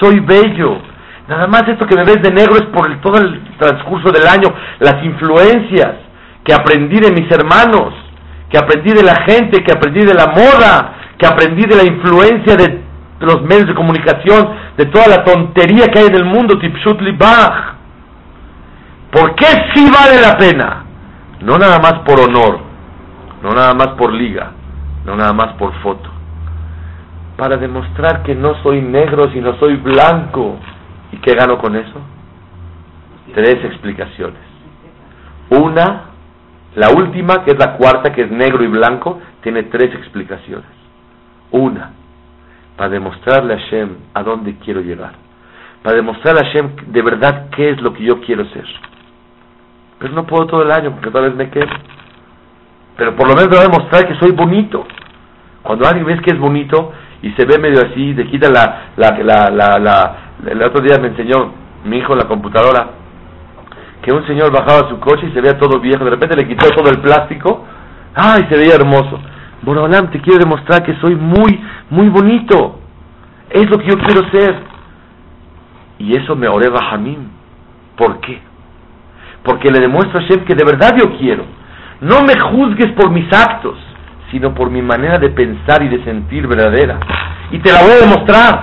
[0.01, 0.79] soy bello.
[1.29, 4.53] Nada más esto que me ves de negro es por todo el transcurso del año,
[4.81, 5.95] las influencias
[6.45, 7.95] que aprendí de mis hermanos,
[8.51, 12.57] que aprendí de la gente, que aprendí de la moda, que aprendí de la influencia
[12.57, 12.81] de
[13.21, 17.75] los medios de comunicación, de toda la tontería que hay en el mundo, tipshut libach.
[19.11, 20.85] ¿Por qué sí vale la pena?
[21.41, 22.61] No nada más por honor,
[23.43, 24.53] no nada más por liga,
[25.05, 26.11] no nada más por foto,
[27.37, 30.59] para demostrar que no soy negro, sino soy blanco.
[31.13, 32.01] ¿Y qué gano con eso?
[33.35, 34.41] Tres explicaciones.
[35.51, 36.05] Una,
[36.75, 40.67] la última, que es la cuarta, que es negro y blanco, tiene tres explicaciones.
[41.53, 41.93] Una,
[42.77, 45.13] para demostrarle a Hashem a dónde quiero llegar.
[45.83, 48.67] Para demostrarle a Hashem de verdad qué es lo que yo quiero ser.
[49.99, 51.71] Pero no puedo todo el año porque tal vez me quedo.
[52.97, 54.87] Pero por lo menos voy a demostrar que soy bonito.
[55.63, 59.19] Cuando alguien ves que es bonito y se ve medio así, te quita la, la,
[59.19, 60.17] la, la, la,
[60.47, 61.53] el otro día me enseñó
[61.85, 63.07] mi hijo la computadora
[64.07, 66.69] que un señor bajaba su coche y se veía todo viejo, de repente le quitó
[66.71, 67.65] todo el plástico,
[68.15, 68.47] ¡ay!
[68.49, 69.21] se veía hermoso.
[69.67, 71.61] Borolam, te quiero demostrar que soy muy,
[71.91, 72.79] muy bonito.
[73.51, 74.55] Es lo que yo quiero ser.
[75.99, 77.29] Y eso me oré Rahamim.
[77.97, 78.41] ¿Por qué?
[79.43, 81.45] Porque le demuestro a Shem que de verdad yo quiero.
[82.01, 83.77] No me juzgues por mis actos,
[84.31, 87.01] sino por mi manera de pensar y de sentir verdadera.
[87.51, 88.63] Y te la voy a demostrar.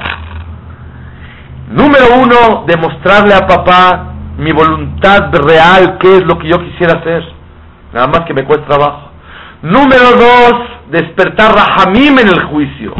[1.69, 7.25] Número uno, demostrarle a papá mi voluntad real, qué es lo que yo quisiera hacer.
[7.91, 9.09] Nada más que me cuesta trabajo.
[9.63, 12.93] Número dos, despertar Rahamim en el juicio.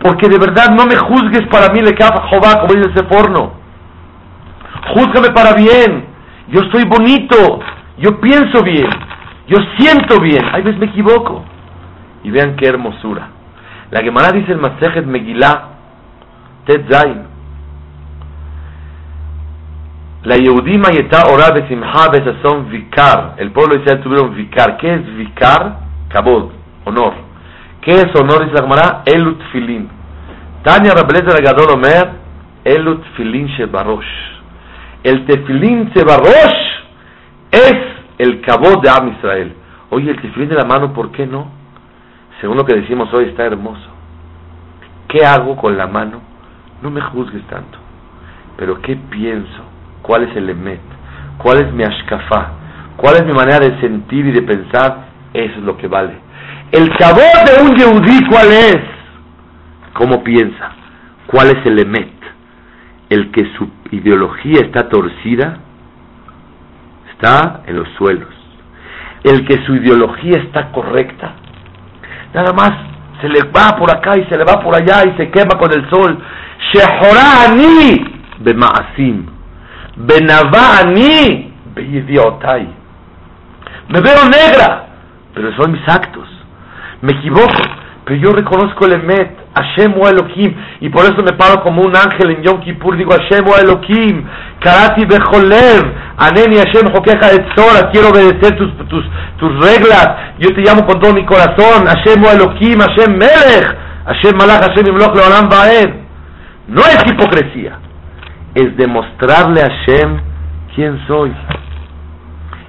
[0.00, 3.54] Porque de verdad no me juzgues para mí, le Jehová, como dice ese forno.
[4.94, 6.06] Júzgame para bien.
[6.48, 7.60] Yo estoy bonito.
[7.98, 8.88] Yo pienso bien.
[9.48, 10.44] Yo siento bien.
[10.52, 11.44] Hay veces me equivoco.
[12.22, 13.28] Y vean qué hermosura.
[13.90, 15.62] La Gemara dice el Masejet Megillah,
[16.66, 17.36] Tet Zain.
[20.24, 23.34] La Yehudima yeta ora besimha besazón vikar.
[23.38, 24.76] El pueblo de Israel tuvieron vikar.
[24.76, 25.85] ¿Qué es vikar?
[26.08, 26.50] Kabod,
[26.84, 27.14] honor.
[27.82, 28.48] ¿Qué es honor?
[28.48, 29.88] Dice la elut filin.
[30.62, 32.10] Tania Rabeleza de Gadol Omer,
[32.64, 34.26] elut filin shebarosh.
[35.04, 36.66] El tefilín shebarosh
[37.52, 37.76] es
[38.18, 39.54] el kabod de Am Israel.
[39.90, 41.46] Oye, el tefilín de la mano, ¿por qué no?
[42.40, 43.88] Según lo que decimos hoy, está hermoso.
[45.06, 46.20] ¿Qué hago con la mano?
[46.82, 47.78] No me juzgues tanto.
[48.56, 49.62] Pero ¿qué pienso?
[50.02, 50.80] ¿Cuál es el emet?
[51.38, 52.50] ¿Cuál es mi ashkafá?
[52.96, 55.05] ¿Cuál es mi manera de sentir y de pensar?
[55.36, 56.14] Eso es lo que vale.
[56.72, 58.78] El cabot de un yehudí, ¿cuál es?
[59.92, 60.72] ¿Cómo piensa?
[61.26, 62.10] ¿Cuál es el emet?
[63.10, 65.58] El que su ideología está torcida,
[67.12, 68.34] está en los suelos.
[69.24, 71.34] El que su ideología está correcta,
[72.32, 72.70] nada más
[73.20, 75.70] se le va por acá y se le va por allá y se quema con
[75.72, 76.18] el sol.
[76.72, 79.26] Shehorani bemaasim,
[79.96, 82.68] benavani beyidiotai.
[83.88, 84.86] Me veo negra,
[85.36, 86.26] pero son mis actos.
[87.02, 87.62] Me equivoco,
[88.06, 89.46] pero yo reconozco el Emet.
[89.56, 93.10] Hashem o Elohim, y por eso me paro como un ángel en Yom Kippur, digo
[93.12, 94.22] Hashem o Elohim,
[94.60, 95.80] Karati Bejolev,
[96.18, 99.02] Aneni Hashem Jokeja Etzora, quiero obedecer tus, tus,
[99.38, 100.08] tus reglas,
[100.38, 103.66] yo te llamo con todo mi corazón, Hashem o Elohim, Hashem Melech,
[104.04, 105.90] Hashem Malach, Hashem Imloch Leolam Baed.
[106.68, 107.78] No es hipocresía,
[108.54, 110.20] es demostrarle a Hashem
[110.74, 111.32] quién soy.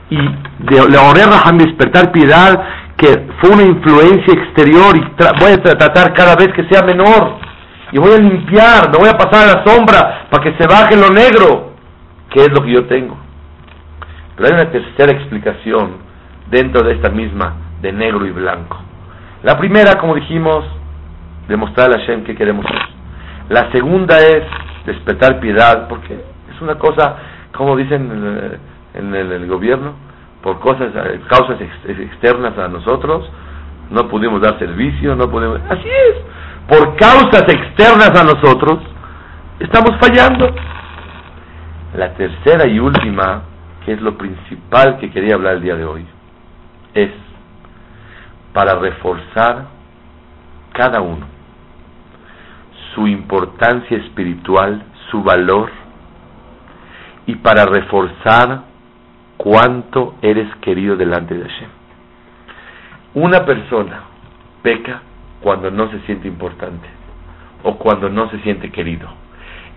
[0.09, 2.63] Y de, le honré a despertar piedad
[2.97, 5.01] que fue una influencia exterior y
[5.39, 7.37] voy a tratar cada vez que sea menor
[7.91, 10.95] y voy a limpiar, no voy a pasar a la sombra para que se baje
[10.97, 11.73] lo negro,
[12.29, 13.17] que es lo que yo tengo.
[14.35, 15.97] Pero hay una tercera explicación
[16.49, 18.77] dentro de esta misma de negro y blanco.
[19.43, 20.65] La primera, como dijimos,
[21.47, 22.81] demostrar a Hashem que queremos ser.
[23.49, 24.43] La segunda es
[24.85, 27.15] despertar piedad, porque es una cosa,
[27.55, 28.59] como dicen
[28.97, 29.93] en el gobierno,
[30.41, 33.29] por cosas, eh, causas externas a nosotros,
[33.89, 35.59] no pudimos dar servicio, no pudimos...
[35.69, 36.15] Así es,
[36.67, 38.79] por causas externas a nosotros,
[39.59, 40.53] estamos fallando.
[41.95, 43.43] La tercera y última,
[43.85, 46.05] que es lo principal que quería hablar el día de hoy,
[46.93, 47.11] es
[48.53, 49.65] para reforzar
[50.73, 51.25] cada uno
[52.93, 55.69] su importancia espiritual, su valor,
[57.27, 58.63] y para reforzar
[59.47, 61.69] cuánto eres querido delante de Hashem.
[63.13, 64.01] Una persona
[64.61, 65.01] peca
[65.41, 66.85] cuando no se siente importante
[67.63, 69.07] o cuando no se siente querido.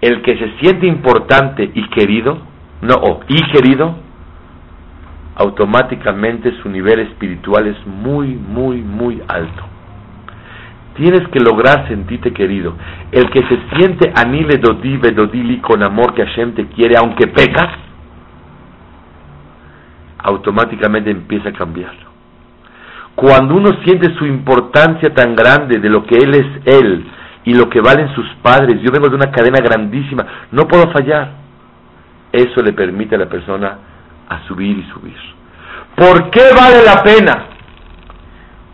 [0.01, 2.39] El que se siente importante y querido,
[2.83, 3.95] no, y querido,
[5.37, 9.63] automáticamente su nivel espiritual es muy, muy, muy alto.
[10.97, 12.75] Tienes que lograr sentirte querido.
[13.13, 17.90] El que se siente anile dodi vedodili con amor que Hashem te quiere, aunque pecas,
[20.23, 22.11] automáticamente empieza a cambiarlo.
[23.15, 27.05] Cuando uno siente su importancia tan grande de lo que él es él
[27.45, 31.33] y lo que valen sus padres, yo vengo de una cadena grandísima, no puedo fallar.
[32.33, 33.79] Eso le permite a la persona
[34.29, 35.17] a subir y subir.
[35.97, 37.45] ¿Por qué vale la pena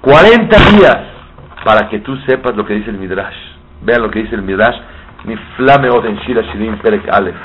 [0.03, 0.99] 40 días
[1.65, 3.35] para que tú sepas lo que dice el Midrash?
[3.83, 4.77] Vean lo que dice el Midrash.
[5.25, 7.37] Mi flame en Shira Shirin Perek Aleph.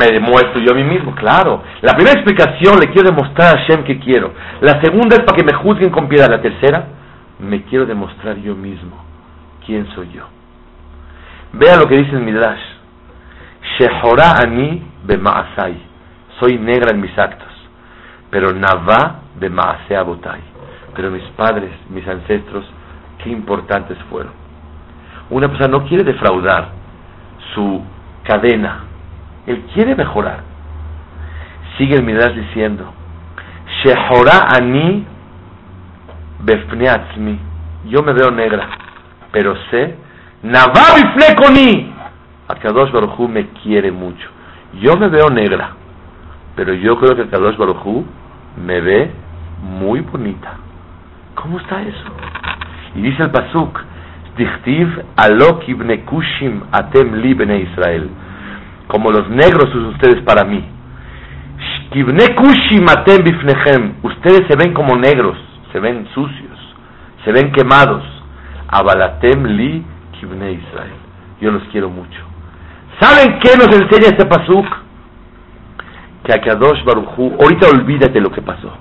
[0.00, 1.62] Me demuestro yo a mí mismo, claro.
[1.82, 4.32] La primera explicación le quiero demostrar a Hashem que quiero.
[4.62, 6.30] La segunda es para que me juzguen con piedad.
[6.30, 6.86] La tercera,
[7.38, 8.96] me quiero demostrar yo mismo
[9.66, 10.24] quién soy yo.
[11.52, 12.62] Vea lo que dice el Midrash.
[13.78, 15.76] Shehora ani bemaasai.
[16.38, 17.52] Soy negra en mis actos.
[18.30, 20.40] Pero nava bemaase abotai.
[20.96, 22.64] Pero mis padres, mis ancestros,
[23.22, 24.32] qué importantes fueron.
[25.28, 26.70] Una persona no quiere defraudar
[27.54, 27.82] su
[28.24, 28.89] cadena
[29.46, 30.40] él quiere mejorar.
[31.76, 32.92] Sigue el Midrash diciendo,
[33.82, 35.06] Shehora ani
[36.40, 37.38] befneatzmi.
[37.86, 38.68] Yo me veo negra,
[39.32, 39.96] pero sé,
[40.42, 41.92] Navabi flekoni.
[42.48, 44.28] Akadosh Baruj me quiere mucho.
[44.80, 45.70] Yo me veo negra,
[46.56, 48.04] pero yo creo que Kadosh Barujú
[48.64, 49.10] me ve
[49.62, 50.54] muy bonita.
[51.34, 52.10] ¿Cómo está eso?
[52.94, 53.80] Y dice el Pasuk,
[54.36, 58.08] Dichtiv alok ibne kushim atem li bene Israel.
[58.90, 60.64] Como los negros ustedes para mí.
[64.02, 65.36] Ustedes se ven como negros,
[65.72, 66.58] se ven sucios,
[67.24, 68.02] se ven quemados.
[68.68, 69.84] Abalatem li
[70.18, 70.92] kibne Israel.
[71.40, 72.20] Yo los quiero mucho.
[73.00, 74.66] ¿Saben qué nos enseña este pasuk?
[76.24, 78.72] Que a Kadosh Baruchu, ahorita olvídate lo que pasó.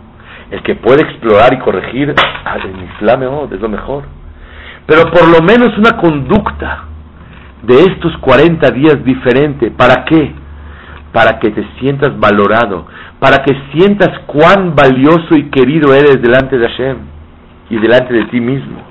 [0.51, 2.13] El que puede explorar y corregir,
[2.45, 2.57] ah,
[2.97, 4.03] Islam oh, es lo mejor.
[4.87, 6.88] Pero por lo menos una conducta
[7.63, 9.71] de estos 40 días diferente.
[9.71, 10.33] ¿Para qué?
[11.11, 12.85] Para que te sientas valorado,
[13.19, 16.97] para que sientas cuán valioso y querido eres delante de Hashem
[17.69, 18.81] y delante de ti mismo.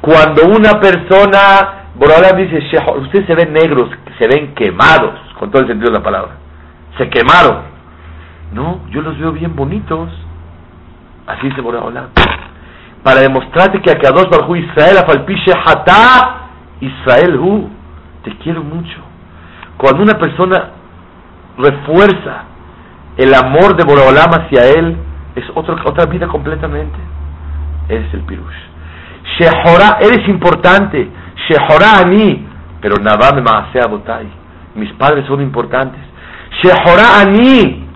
[0.00, 2.58] Cuando una persona Borolam dice,
[3.00, 6.32] ustedes se ven negros, se ven quemados, con todo el sentido de la palabra.
[6.98, 7.62] Se quemaron.
[8.52, 10.10] No, yo los veo bien bonitos.
[11.26, 12.08] Así dice Borolam.
[13.02, 16.48] Para demostrarte que a dos Barjú Israel afalpiche hata
[16.80, 17.70] Israel hu.
[18.24, 18.98] Te quiero mucho.
[19.76, 20.70] Cuando una persona
[21.58, 22.44] refuerza
[23.16, 24.96] el amor de Borolam hacia él,
[25.34, 26.98] es otra vida completamente.
[27.88, 28.62] es el pirush.
[29.38, 31.08] Shehora, eres importante
[31.48, 32.46] Shehorá a mí,
[32.80, 34.28] pero Navá me maasea botai.
[34.74, 36.00] Mis padres son importantes.
[36.62, 37.86] Shehorá a mí,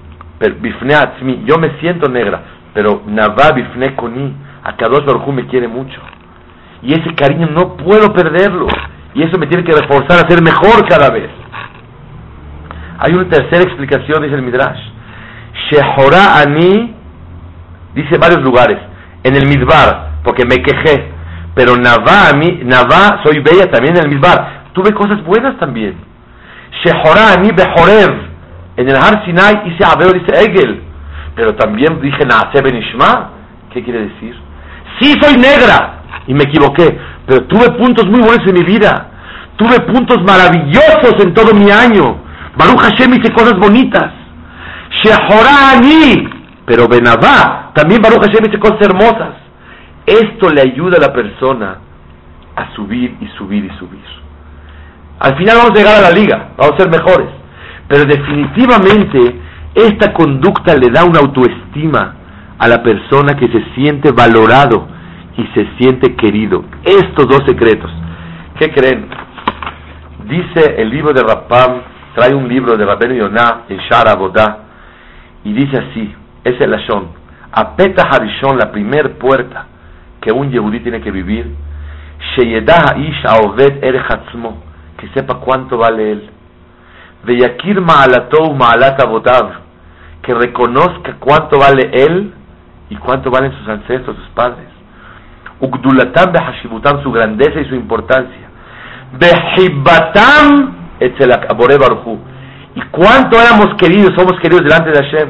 [1.45, 2.43] yo me siento negra,
[2.75, 6.01] pero Navá bifne koni, a Kadosh Baruj me quiere mucho.
[6.83, 8.67] Y ese cariño no puedo perderlo.
[9.17, 11.29] Y eso me tiene que reforzar a ser mejor cada vez.
[12.99, 14.79] Hay una tercera explicación, dice el Midrash.
[15.69, 16.95] Shehorá a mí,
[17.95, 18.79] dice varios lugares.
[19.25, 21.17] En el Midbar, porque me quejé
[21.57, 24.67] pero Navá, a mí, Navá, soy bella también en el Misbar.
[24.75, 25.97] Tuve cosas buenas también.
[26.85, 28.13] Shehorá a mí Behorev.
[28.77, 30.83] En el Har Sinai hice Abeo, dice Egel.
[31.35, 33.31] Pero también dije Naase Benishma.
[33.73, 34.37] ¿Qué quiere decir?
[35.01, 36.03] Sí, soy negra.
[36.27, 36.99] Y me equivoqué.
[37.27, 39.11] Pero tuve puntos muy buenos en mi vida.
[39.57, 42.19] Tuve puntos maravillosos en todo mi año.
[42.57, 44.13] Baruch Hashem hice cosas bonitas.
[45.83, 46.29] Mí.
[46.65, 49.35] Pero Benavá, también Baruch Hashem hice cosas hermosas.
[50.07, 51.79] Esto le ayuda a la persona
[52.55, 54.05] a subir y subir y subir.
[55.19, 57.29] Al final vamos a llegar a la liga, vamos a ser mejores.
[57.89, 59.41] Pero definitivamente
[59.75, 62.15] esta conducta le da una autoestima
[62.59, 64.89] a la persona que se siente valorado
[65.37, 66.65] y se siente querido.
[66.85, 67.91] Estos dos secretos.
[68.59, 69.09] ¿Qué creen?
[70.29, 71.83] Dice el libro de Rapam,
[72.15, 74.17] trae un libro de Rabben Yonah en Shara
[75.45, 77.09] y dice así, es el Lashon,
[77.53, 79.67] Apeta Harishon, la primer puerta
[80.21, 81.55] que un yehudí tiene que vivir,
[84.99, 86.31] que sepa cuánto vale él.
[87.25, 89.01] Veyakir ma'alatou ma'alat
[90.23, 92.33] que reconozca cuánto vale él
[92.91, 94.76] y cuánto valen sus ancestros, sus padres.
[95.61, 98.49] Ugdulatam behashibutam, su grandeza y su importancia.
[99.19, 100.75] Behibatam
[101.81, 102.19] baruchu.
[102.75, 105.29] Y cuánto éramos queridos, somos queridos delante de Hashem.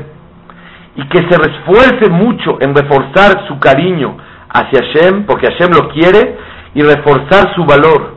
[0.97, 4.17] Y que se refuerce mucho en reforzar su cariño,
[4.49, 6.37] hacia Hashem, porque Hashem lo quiere,
[6.75, 8.17] y reforzar su valor.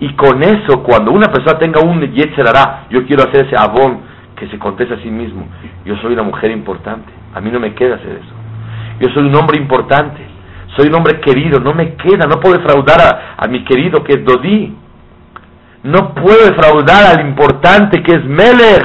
[0.00, 4.00] Y con eso, cuando una persona tenga un hará, yo quiero hacer ese abón
[4.36, 5.46] que se conteste a sí mismo,
[5.84, 8.34] yo soy una mujer importante, a mí no me queda hacer eso.
[9.00, 10.26] Yo soy un hombre importante,
[10.76, 14.24] soy un hombre querido, no me queda, no puedo defraudar a, mi querido que es
[14.24, 14.76] Dodi.
[15.82, 18.84] No puedo defraudar al importante que es Melech.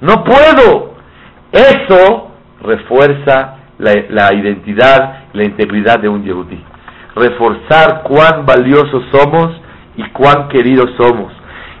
[0.00, 0.94] No puedo.
[1.50, 2.30] Eso
[2.62, 6.62] refuerza la, identidad la integridad de un yehudí.
[7.16, 9.50] Reforzar cuán valiosos somos
[9.96, 11.32] y cuán queridos somos.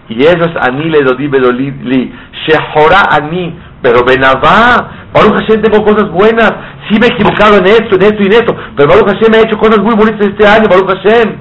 [0.08, 2.12] Y eso es Ani le dodi li,
[2.46, 6.52] Shehora Ani, pero Benavá, Baruch Hashem tengo cosas buenas,
[6.88, 9.38] sí me he equivocado en esto, en esto y en esto, pero Baruch Hashem me
[9.38, 11.36] ha hecho cosas muy bonitas este año, Baruch Hashem.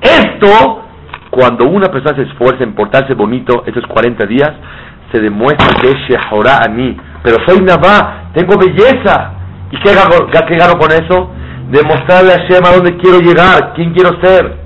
[0.00, 0.82] Esto,
[1.30, 4.52] cuando una persona se esfuerza en portarse bonito estos 40 días,
[5.12, 9.34] se demuestra que es Shehora Ani, pero soy Navá, tengo belleza,
[9.74, 11.30] ¿Y qué gano, con eso?
[11.70, 14.56] Demostrarle a Hashem a dónde quiero llegar, quién quiero ser.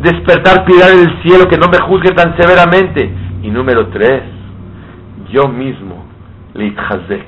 [0.00, 3.12] Despertar piedad en el cielo, que no me juzgue tan severamente.
[3.42, 4.22] Y número tres,
[5.30, 6.04] yo mismo,
[6.54, 7.26] Hazek,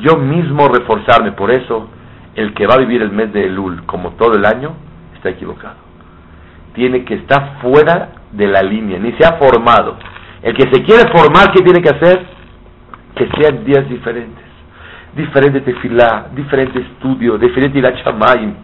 [0.00, 1.32] yo mismo reforzarme.
[1.32, 1.88] Por eso,
[2.34, 4.74] el que va a vivir el mes de Elul, como todo el año,
[5.16, 5.76] está equivocado.
[6.74, 9.96] Tiene que estar fuera de la línea, ni se ha formado.
[10.42, 12.26] El que se quiere formar, ¿qué tiene que hacer?
[13.14, 14.50] Que sean días diferentes
[15.14, 18.54] diferente tefilá, diferente estudio, diferente ir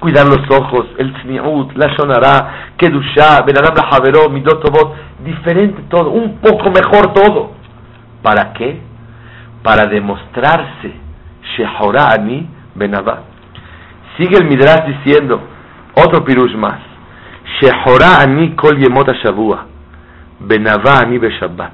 [0.00, 4.60] cuidar los ojos, el tzniut, la shonara, kedusha, benadam la javeró, midot
[5.24, 7.52] diferente todo, un poco mejor todo.
[8.20, 8.80] ¿Para qué?
[9.62, 10.92] Para demostrarse
[11.56, 13.22] Shehorani Benavá.
[14.16, 15.40] Sigue el Midrash diciendo,
[15.94, 16.80] otro pirush más,
[17.60, 19.66] Shehorani Kol Yemot Shavua,
[20.40, 21.72] Benavá Ani Beshabbat.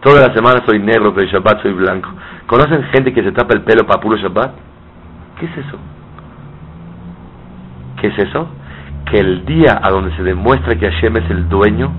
[0.00, 2.08] Toda la semana soy negro, pero Shabbat soy blanco.
[2.46, 4.52] ¿Conocen gente que se tapa el pelo para puro Shabbat?
[5.38, 5.78] ¿Qué es eso?
[8.00, 8.48] ¿Qué es eso?
[9.10, 11.92] Que el día a donde se demuestra que Hashem es el dueño,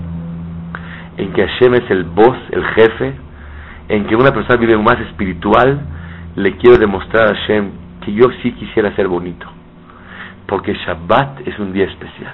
[1.18, 3.14] en que Hashem es el boss, el jefe,
[3.92, 5.82] en que una persona vive más espiritual,
[6.38, 7.72] le quiero demostrar a Hashem
[8.06, 9.46] que yo sí quisiera ser bonito.
[10.48, 12.34] Porque Shabbat es un día especial.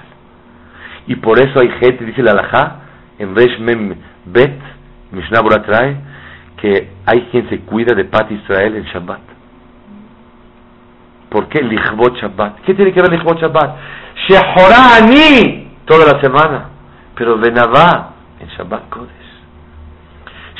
[1.08, 2.76] Y por eso hay gente, dice la Alajá,
[3.18, 3.92] en Resh Mem
[4.26, 4.56] Bet,
[5.10, 5.96] Mishnah trae,
[6.58, 9.20] que hay quien se cuida de Pat Israel en Shabbat.
[11.28, 11.60] ¿Por qué?
[11.60, 12.60] Lichbot Shabbat.
[12.60, 13.76] ¿Qué tiene que ver Lichbot Shabbat?
[14.28, 16.68] Shehorani toda la semana.
[17.16, 19.17] Pero Benavá en Shabbat Kodesh.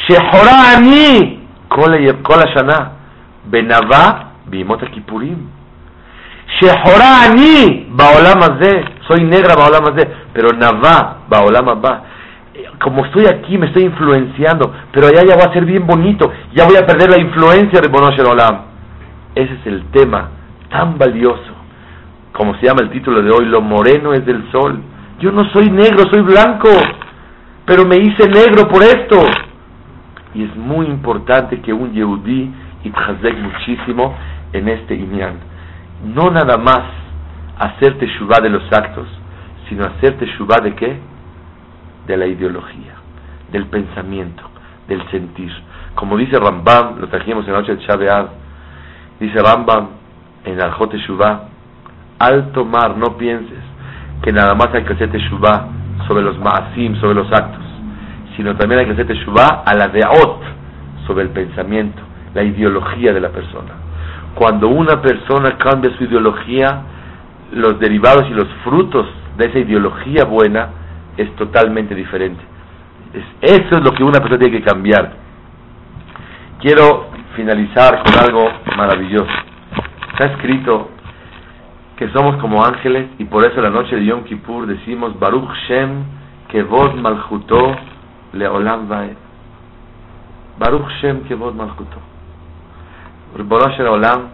[0.07, 1.93] Shehorani Kol
[2.55, 2.93] Shana.
[3.47, 5.49] Benavá Bimot Kippurim.
[6.61, 8.85] Shehorani Baolam Azeh.
[9.09, 10.09] Soy negra Baolam Azeh.
[10.33, 12.05] Pero Navá Baolam Abba.
[12.83, 14.73] Como estoy aquí me estoy influenciando.
[14.93, 16.31] Pero allá ya va a ser bien bonito.
[16.55, 18.63] Ya voy a perder la influencia de Bonosh Olam.
[19.35, 20.31] Ese es el tema
[20.69, 21.55] tan valioso,
[22.33, 24.81] como se llama el título de hoy, lo moreno es del sol.
[25.21, 26.69] Yo no soy negro, soy blanco,
[27.65, 29.17] pero me hice negro por esto.
[30.35, 32.51] Y es muy importante que un Yehudí
[32.85, 34.15] itchazek muchísimo
[34.53, 35.35] en este Inyan.
[36.15, 36.83] No nada más
[37.59, 39.09] hacerte shubá de los actos,
[39.69, 40.99] sino hacerte shubá de qué?
[42.07, 42.95] De la ideología,
[43.51, 44.43] del pensamiento,
[44.87, 45.53] del sentir.
[45.95, 48.29] Como dice Rambam, lo trajimos en la noche de Shabeab,
[49.19, 49.89] dice Rambam,
[50.45, 51.49] en el Jote Shuvah,
[52.19, 53.59] al tomar, no pienses
[54.23, 55.69] que nada más hay que hacer Teshuvah
[56.07, 57.65] sobre los maasim, sobre los actos,
[58.39, 60.41] sino también hay que hacer Teshuvah a la deot,
[61.09, 62.01] sobre el pensamiento,
[62.35, 63.73] la ideología de la persona.
[64.37, 66.83] Cuando una persona cambia su ideología,
[67.53, 70.69] los derivados y los frutos de esa ideología buena
[71.17, 72.41] es totalmente diferente.
[73.41, 75.15] eso es lo que una persona tiene que cambiar.
[76.61, 79.33] Quiero finalizar con algo maravilloso.
[80.13, 80.91] Está escrito
[81.97, 86.05] que somos como ángeles y por eso la noche de Yom Kippur decimos Baruch Shem
[86.49, 87.77] Kevod Malchuto
[88.33, 89.17] Leolam Vaed.
[90.59, 91.99] Baruch Shem Kevod Malchuto.
[93.37, 94.29] Baruch Olam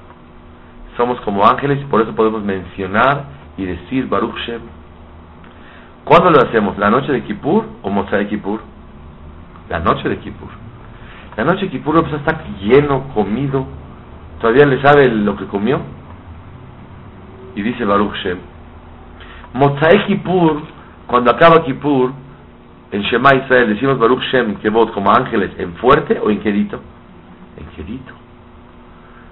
[0.96, 3.24] somos como ángeles y por eso podemos mencionar
[3.56, 4.60] y decir Baruch Shem.
[6.04, 6.78] ¿Cuándo lo hacemos?
[6.78, 8.60] ¿La noche de Kippur o Mosai Kippur?
[9.68, 10.50] La noche de Kippur.
[11.36, 13.66] La noche de Kippur pues, está lleno, comido,
[14.44, 15.80] ¿Todavía le sabe lo que comió?
[17.54, 18.38] Y dice Baruch Shem.
[19.54, 20.60] Mozae Kippur,
[21.06, 22.12] cuando acaba Kippur,
[22.94, 26.80] en Shema Israel decimos Baruch Shem, que vos como ángeles, ¿en fuerte o en quedito?
[27.56, 28.12] En quedito.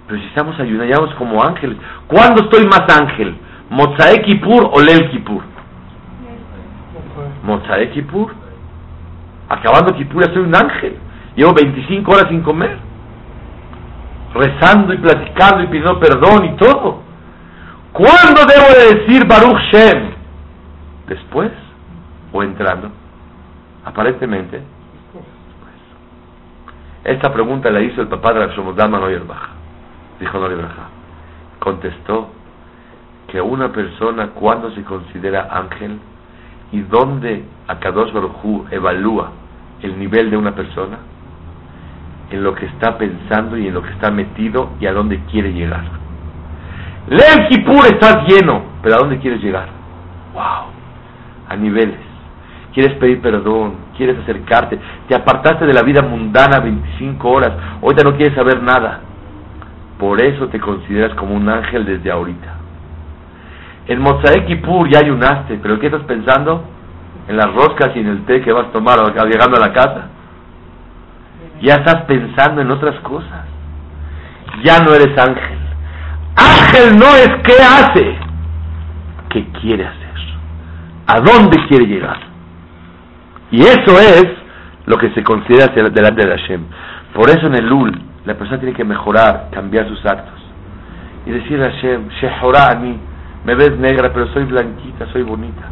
[0.09, 3.37] Pero si estamos ayunando como ángeles, ¿cuándo estoy más ángel?
[3.71, 5.43] ¿Mozae Kippur o Lel Kippur?
[7.45, 8.35] Mozae Kippur.
[9.49, 10.97] Acabando Kippur ya soy un ángel.
[11.37, 12.79] Llevo 25 horas sin comer
[14.35, 17.03] rezando y platicando y pidiendo perdón y todo.
[17.93, 20.11] ¿Cuándo debo de decir Baruch Shem?
[21.07, 21.51] ¿Después
[22.33, 23.02] o entrando?
[23.85, 24.63] Aparentemente,
[27.05, 29.49] Esta pregunta la hizo el papá de la Shomodama Baja.
[30.21, 30.89] Dijo Noyer Baja.
[31.59, 32.29] Contestó
[33.27, 35.99] que una persona cuando se considera ángel
[36.71, 39.33] y dónde Akadosh Baruj evalúa
[39.83, 40.99] el nivel de una persona
[42.31, 45.53] en lo que está pensando y en lo que está metido y a dónde quiere
[45.53, 45.85] llegar.
[47.09, 49.69] Leel Kippur estás lleno, pero ¿a dónde quieres llegar?
[50.35, 50.71] ¡Wow!
[51.49, 52.12] A niveles.
[52.73, 57.53] Quieres pedir perdón, quieres acercarte, te apartaste de la vida mundana 25 horas,
[57.83, 59.01] ahorita no quieres saber nada.
[59.99, 62.55] Por eso te consideras como un ángel desde ahorita.
[63.89, 66.65] En Mozae Kippur ya ayunaste, pero ¿qué estás pensando?
[67.29, 70.09] En las roscas y en el té que vas a tomar llegando a la casa
[71.63, 73.47] ya estás pensando en otras cosas.
[74.65, 75.59] Ya no eres ángel.
[76.37, 78.17] Ángel no es qué hace,
[79.31, 80.15] qué quiere hacer,
[81.07, 82.32] a dónde quiere llegar.
[83.53, 84.27] Y eso es
[84.87, 86.65] lo que se considera delante de Hashem.
[87.15, 87.93] Por eso en el Lul
[88.25, 90.41] la persona tiene que mejorar, cambiar sus actos.
[91.27, 92.99] Y decirle a Hashem, mí,
[93.45, 95.69] me ves negra, pero soy blanquita, soy bonita.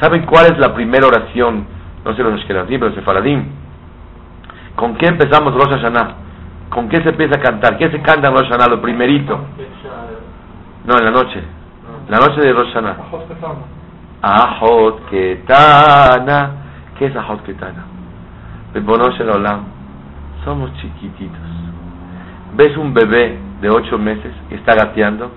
[0.00, 1.66] ¿Saben cuál es la primera oración?
[2.04, 3.44] No sé los Ashkenazim, pero los Sefaradim
[4.76, 6.14] ¿Con qué empezamos Rosh Hashanah?
[6.68, 7.78] ¿Con qué se empieza a cantar?
[7.78, 8.68] ¿Qué se canta en Rosh Hashanah?
[8.68, 9.40] Lo primerito.
[10.84, 11.42] No, en la noche.
[12.10, 12.96] La noche de Rosh Hashanah.
[14.20, 16.65] Ahot Ketana.
[16.98, 17.84] ¿Qué es Ahot Ketana?
[18.74, 19.64] Olam.
[20.44, 21.38] Somos chiquititos.
[22.56, 25.30] ves un bebé de ocho meses y está gateando,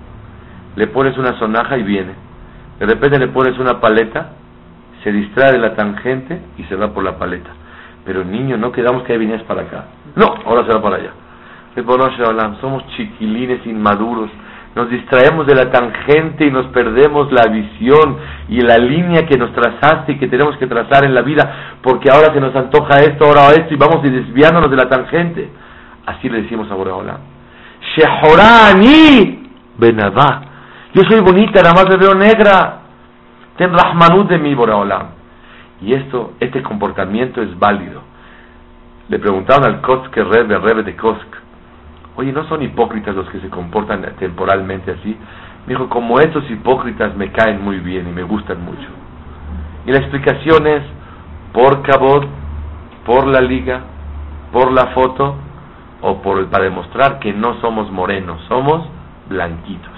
[0.76, 2.14] le pones una sonaja y viene.
[2.80, 4.34] De repente le pones una paleta,
[5.04, 7.50] se distrae de la tangente y se va por la paleta.
[8.06, 9.86] Pero niño, no quedamos que venías para acá.
[10.16, 11.12] No, ahora se va para allá.
[12.62, 14.30] Somos chiquilines inmaduros.
[14.76, 18.18] Nos distraemos de la tangente y nos perdemos la visión
[18.48, 22.10] y la línea que nos trazaste y que tenemos que trazar en la vida, porque
[22.12, 25.50] ahora se nos antoja esto, ahora esto, y vamos desviándonos de la tangente.
[26.06, 27.18] Así le decimos a Boreolam.
[27.96, 30.42] Shehorani Benadá.
[30.94, 32.80] Yo soy bonita, nada más me veo negra.
[33.58, 35.08] Ten Rahmanut de mí, Boreolam.
[35.82, 38.02] Y esto, este comportamiento es válido.
[39.08, 41.39] Le preguntaron al Kosk Rebe, Rebe de Kosk,
[42.20, 45.18] oye, ¿no son hipócritas los que se comportan temporalmente así?
[45.66, 48.88] Me dijo, como estos hipócritas me caen muy bien y me gustan mucho.
[49.86, 50.84] Y la explicación es,
[51.54, 52.28] por cabot,
[53.06, 53.82] por la liga,
[54.52, 55.36] por la foto,
[56.02, 58.86] o por, para demostrar que no somos morenos, somos
[59.30, 59.94] blanquitos.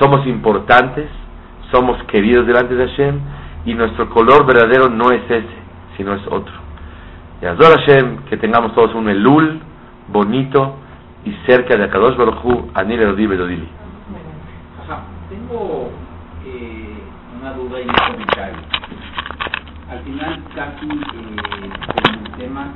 [0.00, 1.08] Somos importantes,
[1.70, 3.20] somos queridos delante de Hashem,
[3.64, 5.46] y nuestro color verdadero no es ese,
[5.96, 6.52] sino es otro.
[7.40, 9.60] Y Azor Hashem, que tengamos todos un elul
[10.08, 10.78] bonito
[11.24, 13.68] y cerca de Akadosh Baruj Hu, Anil Erodi Bedodili.
[15.28, 15.90] Tengo
[16.44, 16.98] eh,
[17.40, 18.58] una duda y un comentario.
[19.90, 21.70] Al final, casi eh,
[22.26, 22.72] el tema